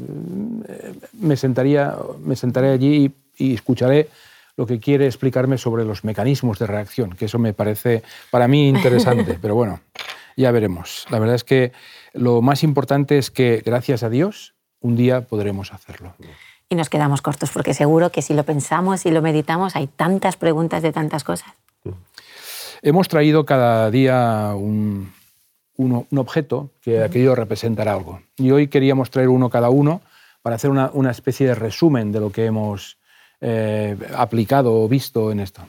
eh, 0.68 0.92
me, 1.20 1.36
sentaría, 1.36 1.94
me 2.22 2.34
sentaré 2.34 2.70
allí 2.70 3.12
y, 3.38 3.54
escucharé 3.54 4.08
lo 4.56 4.66
que 4.66 4.80
quiere 4.80 5.06
explicarme 5.06 5.56
sobre 5.56 5.84
los 5.84 6.04
mecanismos 6.04 6.58
de 6.58 6.66
reacción, 6.66 7.12
que 7.12 7.24
eso 7.24 7.38
me 7.38 7.54
parece 7.54 8.02
para 8.30 8.48
mí 8.48 8.68
interesante, 8.68 9.38
pero 9.40 9.54
bueno, 9.54 9.80
ya 10.36 10.50
veremos. 10.50 11.06
La 11.08 11.18
verdad 11.18 11.36
es 11.36 11.44
que 11.44 11.72
lo 12.12 12.42
más 12.42 12.62
importante 12.62 13.16
es 13.16 13.30
que, 13.30 13.62
gracias 13.64 14.02
a 14.02 14.10
Dios, 14.10 14.54
un 14.80 14.96
día 14.96 15.22
podremos 15.22 15.72
hacerlo. 15.72 16.14
Y 16.68 16.74
nos 16.74 16.88
quedamos 16.88 17.22
cortos, 17.22 17.50
porque 17.50 17.72
seguro 17.72 18.10
que 18.10 18.20
si 18.20 18.34
lo 18.34 18.44
pensamos 18.44 19.06
y 19.06 19.10
lo 19.10 19.22
meditamos, 19.22 19.76
hay 19.76 19.86
tantas 19.86 20.36
preguntas 20.36 20.82
de 20.82 20.92
tantas 20.92 21.24
cosas. 21.24 21.54
Hemos 22.82 23.08
traído 23.08 23.44
cada 23.44 23.90
día 23.90 24.52
un, 24.54 25.12
un 25.76 26.18
objeto 26.18 26.70
que 26.80 27.02
aquello 27.02 27.34
representará 27.34 27.92
algo. 27.92 28.20
Y 28.36 28.50
hoy 28.50 28.68
queríamos 28.68 29.10
traer 29.10 29.28
uno 29.28 29.50
cada 29.50 29.70
uno 29.70 30.00
para 30.42 30.56
hacer 30.56 30.70
una, 30.70 30.90
una 30.92 31.10
especie 31.10 31.46
de 31.46 31.54
resumen 31.54 32.12
de 32.12 32.20
lo 32.20 32.30
que 32.30 32.46
hemos 32.46 32.98
eh, 33.40 33.96
aplicado 34.16 34.82
o 34.82 34.88
visto 34.88 35.32
en 35.32 35.40
esto. 35.40 35.62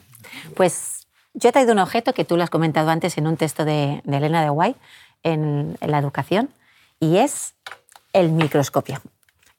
Pues 0.54 1.06
yo 1.34 1.48
he 1.48 1.52
traído 1.52 1.72
un 1.72 1.78
objeto 1.78 2.12
que 2.12 2.24
tú 2.24 2.36
lo 2.36 2.42
has 2.42 2.50
comentado 2.50 2.90
antes 2.90 3.16
en 3.16 3.26
un 3.26 3.36
texto 3.36 3.64
de, 3.64 4.02
Elena 4.06 4.42
de 4.42 4.50
Guay 4.50 4.76
en, 5.22 5.76
la 5.80 5.98
educación 5.98 6.50
y 7.00 7.16
es 7.16 7.54
el 8.12 8.30
microscopio. 8.30 9.00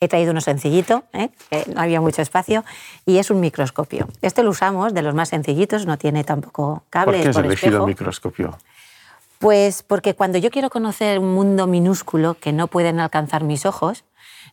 He 0.04 0.10
traído 0.10 0.32
uno 0.32 0.42
sencillito, 0.42 1.06
¿eh? 1.14 1.30
no 1.74 1.80
había 1.80 2.02
mucho 2.02 2.22
espacio, 2.22 2.66
y 3.06 3.20
es 3.20 3.32
un 3.32 3.40
microscopio. 3.40 4.10
Este 4.22 4.44
lo 4.44 4.50
usamos 4.50 4.94
de 4.94 5.02
los 5.02 5.16
más 5.16 5.30
sencillitos, 5.30 5.86
no 5.86 5.98
tiene 5.98 6.26
tampoco 6.26 6.84
cables. 6.90 7.22
¿Por 7.22 7.24
qué 7.24 7.30
has 7.30 7.46
elegido 7.46 7.80
el 7.80 7.86
microscopio? 7.86 8.58
Pues 9.40 9.82
porque 9.82 10.14
cuando 10.14 10.38
yo 10.40 10.52
quiero 10.52 10.70
conocer 10.70 11.20
un 11.20 11.34
mundo 11.34 11.68
minúsculo 11.68 12.34
que 12.34 12.52
no 12.52 12.68
pueden 12.68 13.00
alcanzar 13.00 13.46
mis 13.46 13.66
ojos, 13.66 14.04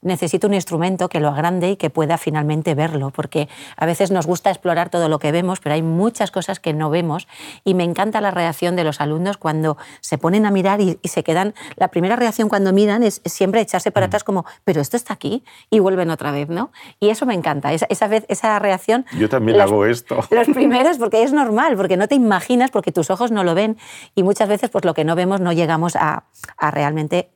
necesito 0.03 0.47
un 0.47 0.55
instrumento 0.55 1.09
que 1.09 1.21
lo 1.21 1.29
agrande 1.29 1.71
y 1.71 1.77
que 1.77 1.91
pueda 1.91 2.19
finalmente 2.19 2.75
verlo, 2.75 3.11
porque 3.11 3.49
a 3.77 3.87
veces 3.87 4.11
nos 4.11 4.27
gusta 4.27 4.51
explorar 4.51 4.91
todo 4.91 5.09
lo 5.09 5.19
que 5.19 5.33
vemos, 5.33 5.61
pero 5.61 5.75
hay 5.75 5.83
muchas 5.83 6.31
cosas 6.31 6.61
que 6.61 6.73
no 6.73 6.91
vemos 6.91 7.29
y 7.65 7.75
me 7.75 7.85
encanta 7.85 8.21
la 8.21 8.31
reacción 8.31 8.77
de 8.77 8.85
los 8.85 9.01
alumnos 9.01 9.37
cuando 9.37 9.77
se 10.01 10.19
ponen 10.19 10.47
a 10.47 10.51
mirar 10.51 10.81
y, 10.81 10.99
se 11.05 11.23
quedan, 11.23 11.55
la 11.77 11.89
primera 11.89 12.17
reacción 12.17 12.49
cuando 12.49 12.73
miran 12.73 13.03
es 13.03 13.21
siempre 13.25 13.61
echarse 13.61 13.91
para 13.91 14.07
mm. 14.07 14.09
atrás 14.09 14.25
como, 14.25 14.45
pero 14.65 14.81
esto 14.81 14.97
está 14.97 15.15
aquí 15.15 15.45
y 15.71 15.81
vuelven 15.81 16.11
otra 16.11 16.31
vez, 16.31 16.49
¿no? 16.49 16.71
Y 16.99 17.11
eso 17.11 17.27
me 17.27 17.35
encanta, 17.35 17.73
esa, 17.73 18.09
vez, 18.09 18.25
esa 18.29 18.59
reacción. 18.59 19.07
Yo 19.19 19.29
también 19.29 19.61
hago 19.61 19.85
esto. 19.85 20.21
Los 20.31 20.49
primeros, 20.49 20.99
porque 20.99 21.23
es 21.23 21.33
normal, 21.33 21.77
porque 21.77 21.97
no 21.97 22.09
te 22.09 22.15
imaginas, 22.15 22.71
porque 22.71 22.93
tus 22.93 23.11
ojos 23.11 23.31
no 23.31 23.45
lo 23.45 23.55
ven 23.55 23.77
y 24.15 24.23
muchas 24.23 24.49
veces 24.49 24.71
pues 24.71 24.85
lo 24.85 24.95
que 24.95 25.05
no 25.05 25.15
vemos 25.15 25.41
no 25.41 25.53
llegamos 25.53 25.97
a, 25.97 26.25
realmente 26.73 27.31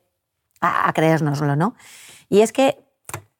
a, 0.65 0.89
a 0.89 0.93
creérnoslo, 0.93 1.57
¿no? 1.57 1.75
Y 2.29 2.41
es 2.41 2.53
que 2.53 2.79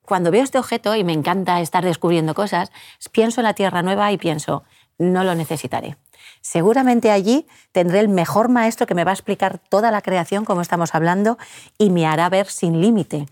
cuando 0.03 0.31
veo 0.31 0.43
este 0.43 0.59
objeto 0.59 0.95
y 0.95 1.05
me 1.05 1.13
encanta 1.13 1.61
estar 1.61 1.85
descubriendo 1.85 2.35
cosas, 2.35 2.71
pienso 3.13 3.41
en 3.41 3.45
la 3.45 3.55
Tierra 3.55 3.83
Nueva 3.83 4.13
y 4.13 4.19
pienso, 4.19 4.65
no 4.99 5.25
lo 5.25 5.35
necesitaré. 5.35 5.97
Seguramente 6.41 7.11
allí 7.11 7.47
tendré 7.73 8.01
el 8.01 8.09
mejor 8.09 8.49
maestro 8.49 8.87
que 8.87 8.95
me 8.95 9.05
va 9.05 9.13
a 9.13 9.15
explicar 9.15 9.59
toda 9.59 9.91
la 9.91 10.03
creación, 10.03 10.45
como 10.45 10.61
estamos 10.61 10.95
hablando, 10.95 11.39
y 11.79 11.91
me 11.91 12.07
hará 12.07 12.29
ver 12.29 12.47
sin 12.47 12.81
límite. 12.81 13.27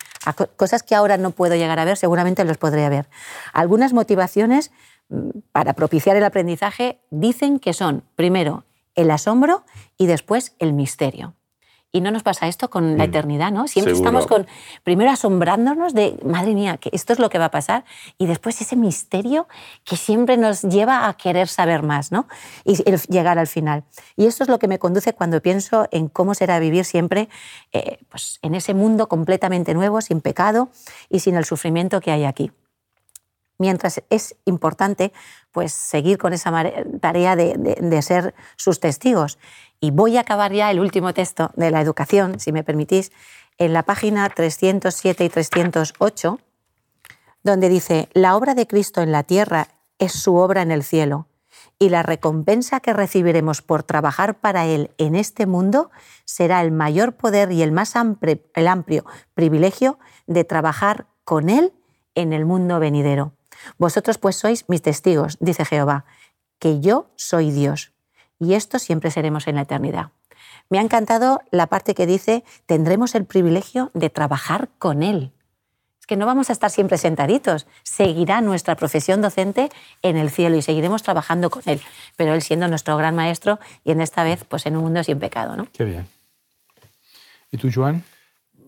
Cosas 0.57 0.83
que 0.83 0.95
ahora 0.95 1.19
no 1.19 1.31
puedo 1.31 1.55
llegar 1.55 1.79
a 1.79 1.85
ver, 1.85 1.97
seguramente 1.97 2.45
los 2.45 2.59
podré 2.59 2.89
ver. 2.89 3.09
Algunas 3.53 3.93
motivaciones 3.93 4.73
mm, 5.09 5.29
para 5.53 5.75
propiciar 5.75 6.17
el 6.17 6.25
aprendizaje 6.25 7.01
dicen 7.11 7.59
que 7.59 7.73
son, 7.73 8.03
primero, 8.17 8.65
el 8.95 9.11
asombro 9.11 9.65
y 9.97 10.07
después 10.07 10.55
el 10.59 10.73
misterio. 10.73 11.35
Y 11.93 12.01
no 12.01 12.11
nos 12.11 12.23
pasa 12.23 12.49
esto 12.49 12.71
con 12.71 12.97
la 12.97 13.05
mm, 13.05 13.09
eternidad, 13.09 13.53
¿no? 13.53 13.69
Siempre 13.69 13.93
estamos 13.93 14.27
con, 14.27 14.47
primero 14.83 15.11
asombrándonos 15.11 15.93
de, 15.93 16.19
madre 16.25 16.55
mía, 16.55 16.79
que 16.79 16.89
esto 16.93 17.13
es 17.13 17.19
lo 17.19 17.29
que 17.29 17.39
va 17.39 17.47
a 17.47 17.51
pasar, 17.51 17.85
y 18.17 18.27
después 18.27 18.61
ese 18.61 18.77
misterio 18.77 19.47
que 19.85 19.97
siempre 19.97 20.39
nos 20.39 20.63
lleva 20.63 21.07
a 21.07 21.15
querer 21.15 21.49
saber 21.49 21.83
más, 21.83 22.11
¿no? 22.11 22.27
Y 22.65 22.77
llegar 23.09 23.39
al 23.39 23.47
final. 23.47 23.85
Y 24.17 24.27
esto 24.27 24.43
es 24.43 24.49
lo 24.49 24.59
que 24.59 24.69
me 24.69 24.79
conduce 24.79 25.13
cuando 25.13 25.41
pienso 25.43 25.87
en 25.91 26.09
cómo 26.09 26.35
será 26.35 26.59
vivir 26.59 26.85
siempre 26.85 27.29
eh, 27.73 27.99
pues, 28.09 28.39
en 28.43 28.55
ese 28.55 28.73
mundo 28.73 29.09
completamente 29.09 29.75
nuevo, 29.75 30.01
sin 30.01 30.21
pecado 30.21 30.71
y 31.11 31.21
sin 31.21 31.37
el 31.37 31.45
sufrimiento 31.45 32.01
que 32.01 32.11
hay 32.11 32.25
aquí 32.25 32.53
mientras 33.63 34.03
es 34.11 34.35
importante 34.45 35.13
pues, 35.53 35.73
seguir 35.73 36.19
con 36.19 36.33
esa 36.33 36.51
tarea 37.01 37.37
de, 37.37 38.03
ser 38.03 38.35
sus 38.57 38.81
testigos. 38.81 39.39
Y 39.85 39.91
voy 39.91 40.17
a 40.17 40.21
acabar 40.21 40.53
ya 40.53 40.71
el 40.71 40.79
último 40.79 41.13
texto 41.13 41.51
de 41.57 41.73
la 41.73 41.81
educación, 41.81 42.39
si 42.39 42.53
me 42.53 42.63
permitís, 42.63 43.11
en 43.59 43.73
la 43.73 43.83
página 43.83 44.29
307 44.29 45.25
y 45.25 45.29
308, 45.29 46.39
donde 47.43 47.69
dice, 47.69 48.09
la 48.13 48.37
obra 48.37 48.55
de 48.55 48.69
Cristo 48.69 49.03
en 49.03 49.11
la 49.11 49.25
tierra 49.25 49.67
es 49.99 50.13
su 50.13 50.37
obra 50.37 50.63
en 50.63 50.71
el 50.71 50.85
cielo, 50.85 51.27
y 51.81 51.89
la 51.89 52.05
recompensa 52.05 52.79
que 52.79 52.93
recibiremos 52.93 53.61
por 53.61 53.83
trabajar 53.83 54.39
para 54.39 54.67
Él 54.67 54.93
en 54.99 55.17
este 55.17 55.47
mundo 55.47 55.91
será 56.25 56.63
el 56.63 56.71
mayor 56.71 57.17
poder 57.17 57.51
y 57.51 57.63
el 57.63 57.73
más 57.73 57.97
amplio, 57.97 58.39
el 58.55 58.69
amplio 58.69 59.05
privilegio 59.35 59.99
de 60.29 60.45
trabajar 60.45 61.09
con 61.25 61.51
Él 61.51 61.73
en 62.15 62.33
el 62.33 62.45
mundo 62.45 62.79
venidero. 62.79 63.33
Vosotros 63.79 64.19
pues 64.19 64.37
sois 64.37 64.69
mis 64.69 64.81
testigos, 64.81 65.39
dice 65.41 65.65
Jehová, 65.65 66.05
que 66.61 66.79
yo 66.79 67.11
soy 67.17 67.51
Dios. 67.51 67.92
Y 68.43 68.55
esto 68.55 68.81
siempre 68.81 69.13
seremos 69.13 69.47
en 69.47 69.55
la 69.55 69.63
eternidad. 69.63 70.11
Me 70.69 70.81
ha 70.81 70.83
encantado 70.83 71.43
la 71.53 71.69
parte 71.69 71.95
que 71.95 72.07
dice, 72.07 72.43
tendremos 72.67 73.15
el 73.15 73.25
privilegio 73.25 73.93
de 73.95 74.11
trabajar 74.11 74.69
con 74.81 75.05
Él. 75.05 75.31
Es 76.01 76.07
que 76.09 76.17
no 76.17 76.27
vamos 76.27 76.51
a 76.51 76.53
estar 76.53 76.69
siempre 76.69 76.99
sentaditos. 76.99 77.69
Seguirá 77.85 78.41
nuestra 78.41 78.75
profesión 78.75 79.23
docente 79.23 79.71
en 80.03 80.17
el 80.17 80.29
cielo 80.29 80.57
y 80.57 80.63
seguiremos 80.63 81.05
trabajando 81.05 81.51
con 81.51 81.63
Él. 81.67 81.81
Pero 82.17 82.35
Él 82.35 82.43
siendo 82.43 82.67
nuestro 82.67 82.97
gran 82.97 83.15
maestro 83.15 83.61
y 83.85 83.93
en 83.93 84.01
esta 84.01 84.25
vez 84.25 84.43
pues 84.43 84.67
en 84.67 84.77
un 84.77 84.83
mundo 84.83 85.05
sin 85.05 85.21
pecado. 85.21 85.55
¿no? 85.55 85.69
Qué 85.73 85.85
bien. 85.85 86.09
¿Y 87.53 87.59
tú, 87.59 87.71
Joan? 87.73 88.03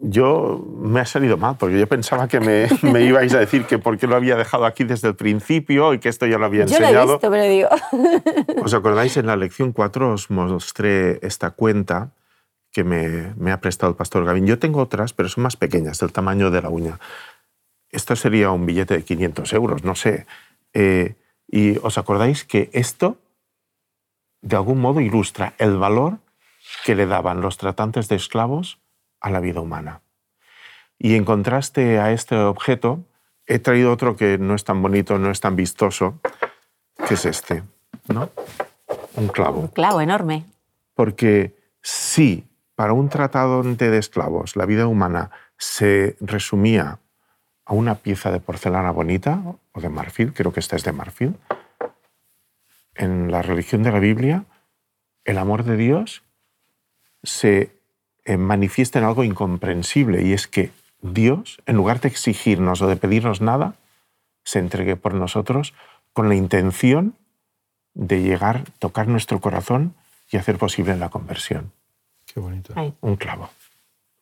Yo 0.00 0.64
me 0.80 1.00
ha 1.00 1.06
salido 1.06 1.36
mal, 1.36 1.56
porque 1.58 1.78
yo 1.78 1.86
pensaba 1.86 2.28
que 2.28 2.40
me, 2.40 2.68
me, 2.82 3.02
ibais 3.02 3.32
a 3.34 3.38
decir 3.38 3.64
que 3.64 3.78
por 3.78 3.98
qué 3.98 4.06
lo 4.06 4.16
había 4.16 4.36
dejado 4.36 4.66
aquí 4.66 4.84
desde 4.84 5.08
el 5.08 5.14
principio 5.14 5.94
y 5.94 5.98
que 5.98 6.08
esto 6.08 6.26
ya 6.26 6.38
lo 6.38 6.46
había 6.46 6.62
enseñado. 6.62 6.92
Yo 6.92 6.98
lo 6.98 7.02
he 7.02 7.12
visto, 7.12 7.30
pero 7.30 7.44
digo. 7.44 8.62
¿Os 8.62 8.74
acordáis? 8.74 9.16
En 9.16 9.26
la 9.26 9.36
lección 9.36 9.72
4 9.72 10.12
os 10.12 10.30
mostré 10.30 11.18
esta 11.26 11.50
cuenta 11.50 12.10
que 12.72 12.84
me, 12.84 13.32
me 13.36 13.52
ha 13.52 13.60
prestado 13.60 13.90
el 13.90 13.96
pastor 13.96 14.24
Gavin. 14.24 14.46
Yo 14.46 14.58
tengo 14.58 14.80
otras, 14.80 15.12
pero 15.12 15.28
son 15.28 15.44
más 15.44 15.56
pequeñas, 15.56 16.00
del 16.00 16.12
tamaño 16.12 16.50
de 16.50 16.62
la 16.62 16.68
uña. 16.68 16.98
Esto 17.90 18.16
sería 18.16 18.50
un 18.50 18.66
billete 18.66 18.94
de 18.94 19.04
500 19.04 19.52
euros, 19.52 19.84
no 19.84 19.94
sé. 19.94 20.26
Eh, 20.72 21.14
y 21.48 21.78
os 21.82 21.98
acordáis 21.98 22.44
que 22.44 22.68
esto, 22.72 23.18
de 24.42 24.56
algún 24.56 24.80
modo, 24.80 25.00
ilustra 25.00 25.54
el 25.58 25.76
valor 25.76 26.18
que 26.84 26.96
le 26.96 27.06
daban 27.06 27.40
los 27.40 27.56
tratantes 27.56 28.08
de 28.08 28.16
esclavos 28.16 28.78
a 29.24 29.30
la 29.30 29.40
vida 29.40 29.60
humana. 29.62 30.02
Y 30.98 31.16
en 31.16 31.24
contraste 31.24 31.98
a 31.98 32.12
este 32.12 32.36
objeto, 32.36 33.04
he 33.46 33.58
traído 33.58 33.90
otro 33.90 34.16
que 34.16 34.36
no 34.36 34.54
es 34.54 34.64
tan 34.64 34.82
bonito, 34.82 35.18
no 35.18 35.30
es 35.30 35.40
tan 35.40 35.56
vistoso, 35.56 36.20
que 37.08 37.14
es 37.14 37.24
este, 37.24 37.62
¿no? 38.08 38.28
Un 39.16 39.28
clavo. 39.28 39.60
Un 39.60 39.68
clavo 39.68 40.02
enorme. 40.02 40.44
Porque 40.92 41.56
si 41.80 42.46
para 42.74 42.92
un 42.92 43.08
tratado 43.08 43.62
de 43.62 43.98
esclavos 43.98 44.56
la 44.56 44.66
vida 44.66 44.86
humana 44.86 45.30
se 45.56 46.16
resumía 46.20 46.98
a 47.64 47.72
una 47.72 47.94
pieza 47.94 48.30
de 48.30 48.40
porcelana 48.40 48.90
bonita 48.90 49.42
o 49.72 49.80
de 49.80 49.88
marfil, 49.88 50.34
creo 50.34 50.52
que 50.52 50.60
esta 50.60 50.76
es 50.76 50.84
de 50.84 50.92
marfil, 50.92 51.38
en 52.94 53.32
la 53.32 53.40
religión 53.40 53.82
de 53.82 53.90
la 53.90 54.00
Biblia, 54.00 54.44
el 55.24 55.38
amor 55.38 55.64
de 55.64 55.78
Dios 55.78 56.22
se 57.22 57.74
manifiestan 58.38 59.04
algo 59.04 59.24
incomprensible 59.24 60.22
y 60.22 60.32
es 60.32 60.46
que 60.46 60.70
Dios, 61.02 61.58
en 61.66 61.76
lugar 61.76 62.00
de 62.00 62.08
exigirnos 62.08 62.80
o 62.80 62.86
de 62.86 62.96
pedirnos 62.96 63.40
nada, 63.40 63.74
se 64.44 64.58
entregue 64.58 64.96
por 64.96 65.14
nosotros 65.14 65.74
con 66.12 66.28
la 66.28 66.34
intención 66.34 67.14
de 67.94 68.22
llegar, 68.22 68.64
tocar 68.78 69.08
nuestro 69.08 69.40
corazón 69.40 69.94
y 70.30 70.36
hacer 70.36 70.58
posible 70.58 70.96
la 70.96 71.10
conversión. 71.10 71.72
Qué 72.32 72.40
bonito. 72.40 72.74
Un 73.00 73.16
clavo. 73.16 73.50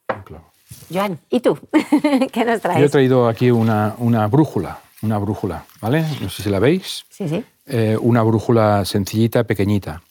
Un 0.08 0.22
clavo. 0.22 0.52
Joan, 0.92 1.18
¿y 1.30 1.40
tú? 1.40 1.58
¿Qué 2.32 2.44
nos 2.44 2.60
traes? 2.60 2.80
Yo 2.80 2.86
he 2.86 2.90
traído 2.90 3.28
aquí 3.28 3.50
una, 3.50 3.94
una, 3.98 4.26
brújula, 4.26 4.80
una 5.02 5.18
brújula, 5.18 5.64
¿vale? 5.80 6.04
No 6.20 6.28
sé 6.28 6.42
si 6.42 6.50
la 6.50 6.58
veis. 6.58 7.04
Sí, 7.08 7.28
sí. 7.28 7.44
Eh, 7.66 7.96
una 8.00 8.22
brújula 8.22 8.84
sencillita, 8.84 9.44
pequeñita. 9.44 10.02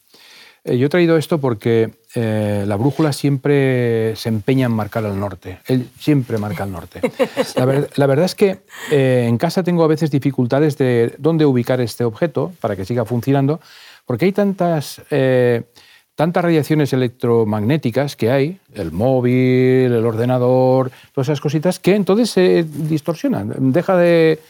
Eh, 0.64 0.78
yo 0.78 0.86
he 0.86 0.88
traído 0.88 1.16
esto 1.16 1.38
porque 1.38 2.01
eh, 2.14 2.64
la 2.66 2.76
brújula 2.76 3.12
siempre 3.12 4.14
se 4.16 4.28
empeña 4.28 4.66
en 4.66 4.72
marcar 4.72 5.04
al 5.04 5.18
norte. 5.18 5.60
Él 5.66 5.88
siempre 5.98 6.38
marca 6.38 6.64
al 6.64 6.72
norte. 6.72 7.00
La, 7.96 8.06
verdad 8.06 8.24
es 8.24 8.34
que 8.34 8.60
eh, 8.90 9.26
en 9.28 9.38
casa 9.38 9.62
tengo 9.62 9.84
a 9.84 9.86
veces 9.86 10.10
dificultades 10.10 10.76
de 10.78 11.14
dónde 11.18 11.46
ubicar 11.46 11.80
este 11.80 12.04
objeto 12.04 12.52
para 12.60 12.76
que 12.76 12.84
siga 12.84 13.04
funcionando, 13.04 13.60
porque 14.04 14.26
hay 14.26 14.32
tantas, 14.32 15.00
tantas 16.14 16.42
radiaciones 16.42 16.92
electromagnéticas 16.92 18.16
que 18.16 18.30
hay, 18.30 18.58
el 18.74 18.92
móvil, 18.92 19.92
el 19.92 20.04
ordenador, 20.04 20.90
todas 21.14 21.28
esas 21.28 21.40
cositas, 21.40 21.78
que 21.78 21.94
entonces 21.94 22.30
se 22.30 22.64
distorsionan. 22.64 23.72
Deja 23.72 23.96
de 23.96 24.40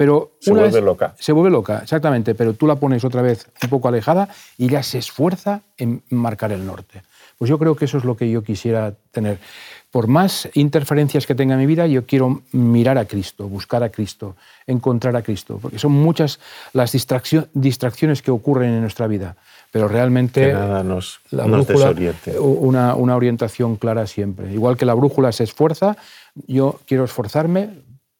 pero 0.00 0.32
se 0.40 0.50
vuelve 0.50 0.80
loca. 0.80 1.14
Se 1.18 1.30
vuelve 1.30 1.50
loca, 1.50 1.80
exactamente, 1.82 2.34
pero 2.34 2.54
tú 2.54 2.66
la 2.66 2.76
pones 2.76 3.04
otra 3.04 3.20
vez 3.20 3.46
un 3.62 3.68
poco 3.68 3.86
alejada 3.86 4.30
y 4.56 4.66
ya 4.66 4.82
se 4.82 4.96
esfuerza 4.96 5.60
en 5.76 6.02
marcar 6.08 6.52
el 6.52 6.64
norte. 6.64 7.02
Pues 7.40 7.48
yo 7.48 7.58
creo 7.58 7.74
que 7.74 7.86
eso 7.86 7.96
es 7.96 8.04
lo 8.04 8.18
que 8.18 8.30
yo 8.30 8.42
quisiera 8.42 8.92
tener. 9.12 9.38
Por 9.90 10.08
más 10.08 10.46
interferencias 10.52 11.26
que 11.26 11.34
tenga 11.34 11.54
en 11.54 11.60
mi 11.60 11.64
vida, 11.64 11.86
yo 11.86 12.04
quiero 12.04 12.42
mirar 12.52 12.98
a 12.98 13.06
Cristo, 13.06 13.48
buscar 13.48 13.82
a 13.82 13.88
Cristo, 13.88 14.36
encontrar 14.66 15.16
a 15.16 15.22
Cristo, 15.22 15.58
porque 15.60 15.78
son 15.78 15.92
muchas 15.92 16.38
las 16.74 16.92
distracciones 16.92 18.20
que 18.20 18.30
ocurren 18.30 18.74
en 18.74 18.82
nuestra 18.82 19.06
vida. 19.06 19.36
pero 19.70 19.88
realmente 19.88 20.52
nada 20.52 20.84
nos, 20.84 21.20
la 21.30 21.46
brújula, 21.46 21.94
una, 22.40 22.94
una 22.94 23.16
orientación 23.16 23.76
clara 23.76 24.06
siempre. 24.06 24.52
Igual 24.52 24.76
que 24.76 24.84
la 24.84 24.92
brújula 24.92 25.32
se 25.32 25.44
esfuerza, 25.44 25.96
yo 26.46 26.78
quiero 26.86 27.04
esforzarme 27.04 27.70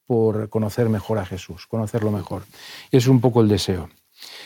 por 0.07 0.49
conocer 0.49 0.89
mejor 0.89 1.19
a 1.19 1.27
Jesús, 1.27 1.67
conocerlo 1.67 2.09
mejor. 2.09 2.41
Y 2.89 2.97
es 2.97 3.05
un 3.05 3.21
poco 3.21 3.41
el 3.41 3.49
deseo. 3.49 3.87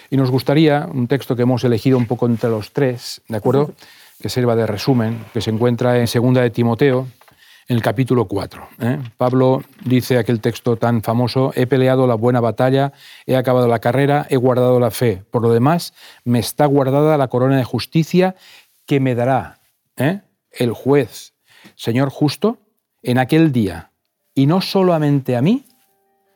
Y 0.09 0.17
nos 0.17 0.31
gustaría 0.31 0.85
un 0.93 1.07
texto 1.07 1.37
que 1.37 1.43
hemos 1.43 1.63
elegido 1.63 1.97
un 1.97 2.07
poco 2.07 2.25
entre 2.25 2.49
los 2.49 2.73
tres, 2.73 3.21
¿de 3.29 3.37
acuerdo? 3.37 3.73
Que 4.21 4.29
sirva 4.29 4.55
de 4.55 4.65
resumen, 4.65 5.25
que 5.33 5.41
se 5.41 5.51
encuentra 5.51 5.99
en 5.99 6.07
Segunda 6.07 6.41
de 6.41 6.49
Timoteo, 6.49 7.07
en 7.67 7.75
el 7.75 7.81
capítulo 7.81 8.27
4. 8.27 8.67
¿eh? 8.79 8.99
Pablo 9.17 9.63
dice 9.83 10.17
aquel 10.17 10.39
texto 10.39 10.77
tan 10.77 11.01
famoso, 11.01 11.51
he 11.55 11.65
peleado 11.65 12.05
la 12.07 12.15
buena 12.15 12.39
batalla, 12.39 12.93
he 13.25 13.35
acabado 13.35 13.67
la 13.67 13.79
carrera, 13.79 14.27
he 14.29 14.37
guardado 14.37 14.79
la 14.79 14.91
fe. 14.91 15.23
Por 15.31 15.41
lo 15.41 15.51
demás, 15.51 15.93
me 16.23 16.39
está 16.39 16.65
guardada 16.65 17.17
la 17.17 17.27
corona 17.27 17.57
de 17.57 17.63
justicia 17.63 18.35
que 18.85 18.99
me 18.99 19.15
dará 19.15 19.59
¿eh? 19.97 20.21
el 20.51 20.71
juez, 20.73 21.33
Señor 21.75 22.09
justo, 22.09 22.59
en 23.01 23.17
aquel 23.17 23.51
día, 23.51 23.91
y 24.33 24.47
no 24.47 24.61
solamente 24.61 25.35
a 25.35 25.41
mí, 25.41 25.65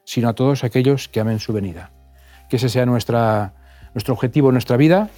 sino 0.05 0.29
a 0.29 0.33
todos 0.33 0.63
aquellos 0.63 1.07
que 1.07 1.19
amen 1.19 1.39
su 1.39 1.53
venida. 1.53 1.91
Que 2.49 2.55
ese 2.55 2.69
sea 2.69 2.87
nuestra, 2.87 3.53
nuestro 3.93 4.15
objetivo 4.15 4.49
en 4.49 4.53
nuestra 4.53 4.77
vida 4.77 5.09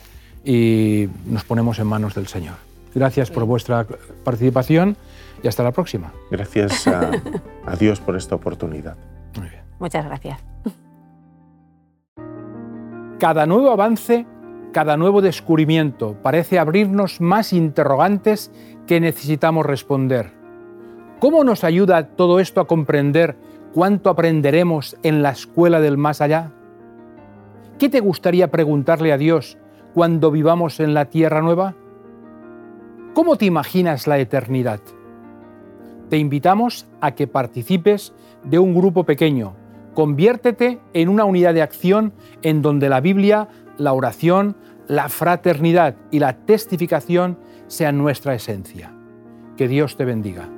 y 0.44 1.08
nos 1.26 1.44
ponemos 1.44 1.80
en 1.80 1.88
manos 1.88 2.16
del 2.16 2.28
Señor. 2.28 2.56
Gracias 2.94 3.32
por 3.32 3.46
vuestra 3.46 3.86
participación 4.24 4.98
y 5.44 5.48
hasta 5.48 5.64
la 5.64 5.72
próxima. 5.72 6.12
Gracias 6.30 6.88
a, 6.88 7.76
Dios 7.80 8.00
por 8.00 8.16
esta 8.16 8.36
oportunidad. 8.36 8.96
Muy 9.38 9.50
bien. 9.50 9.62
Muchas 9.80 10.06
gracias. 10.06 10.40
Cada 13.20 13.46
nuevo 13.46 13.72
avance, 13.72 14.26
cada 14.72 14.98
nuevo 14.98 15.22
descubrimiento 15.22 16.16
parece 16.22 16.60
abrirnos 16.60 17.22
más 17.22 17.54
interrogantes 17.54 18.52
que 18.88 19.00
necesitamos 19.00 19.66
responder. 19.66 20.32
¿Cómo 21.20 21.44
nos 21.44 21.64
ayuda 21.64 22.08
todo 22.08 22.40
esto 22.40 22.62
a 22.62 22.68
comprender 22.68 23.36
cuánto 23.74 24.10
aprenderemos 24.10 24.98
en 25.04 25.22
la 25.22 25.30
escuela 25.30 25.80
del 25.80 25.98
más 25.98 26.20
allá? 26.20 26.52
¿Qué 27.78 27.90
te 27.90 28.00
gustaría 28.00 28.50
preguntarle 28.50 29.14
a 29.14 29.18
Dios 29.18 29.58
cuando 29.94 30.32
vivamos 30.32 30.80
en 30.80 30.94
la 30.94 31.06
tierra 31.06 31.42
nueva? 31.42 31.76
¿Cómo 33.14 33.36
te 33.36 33.46
imaginas 33.46 34.08
la 34.08 34.20
eternidad? 34.20 34.82
te 36.12 36.18
invitamos 36.18 36.88
a 37.00 37.16
que 37.16 37.26
participes 37.26 38.14
de 38.44 38.60
un 38.60 38.76
grupo 38.76 39.06
pequeño. 39.06 39.56
Conviértete 39.94 40.82
en 40.92 41.08
una 41.08 41.24
unidad 41.24 41.54
de 41.54 41.62
acción 41.62 42.12
en 42.42 42.62
donde 42.62 42.90
la 42.90 43.00
Biblia, 43.00 43.48
la 43.78 43.94
oración, 43.94 44.58
la 44.90 45.08
fraternidad 45.08 45.96
y 46.12 46.20
la 46.20 46.34
testificación 46.34 47.40
sean 47.68 47.98
nuestra 47.98 48.36
esencia. 48.36 48.92
Que 49.56 49.70
Dios 49.70 49.96
te 49.96 50.04
bendiga. 50.04 50.50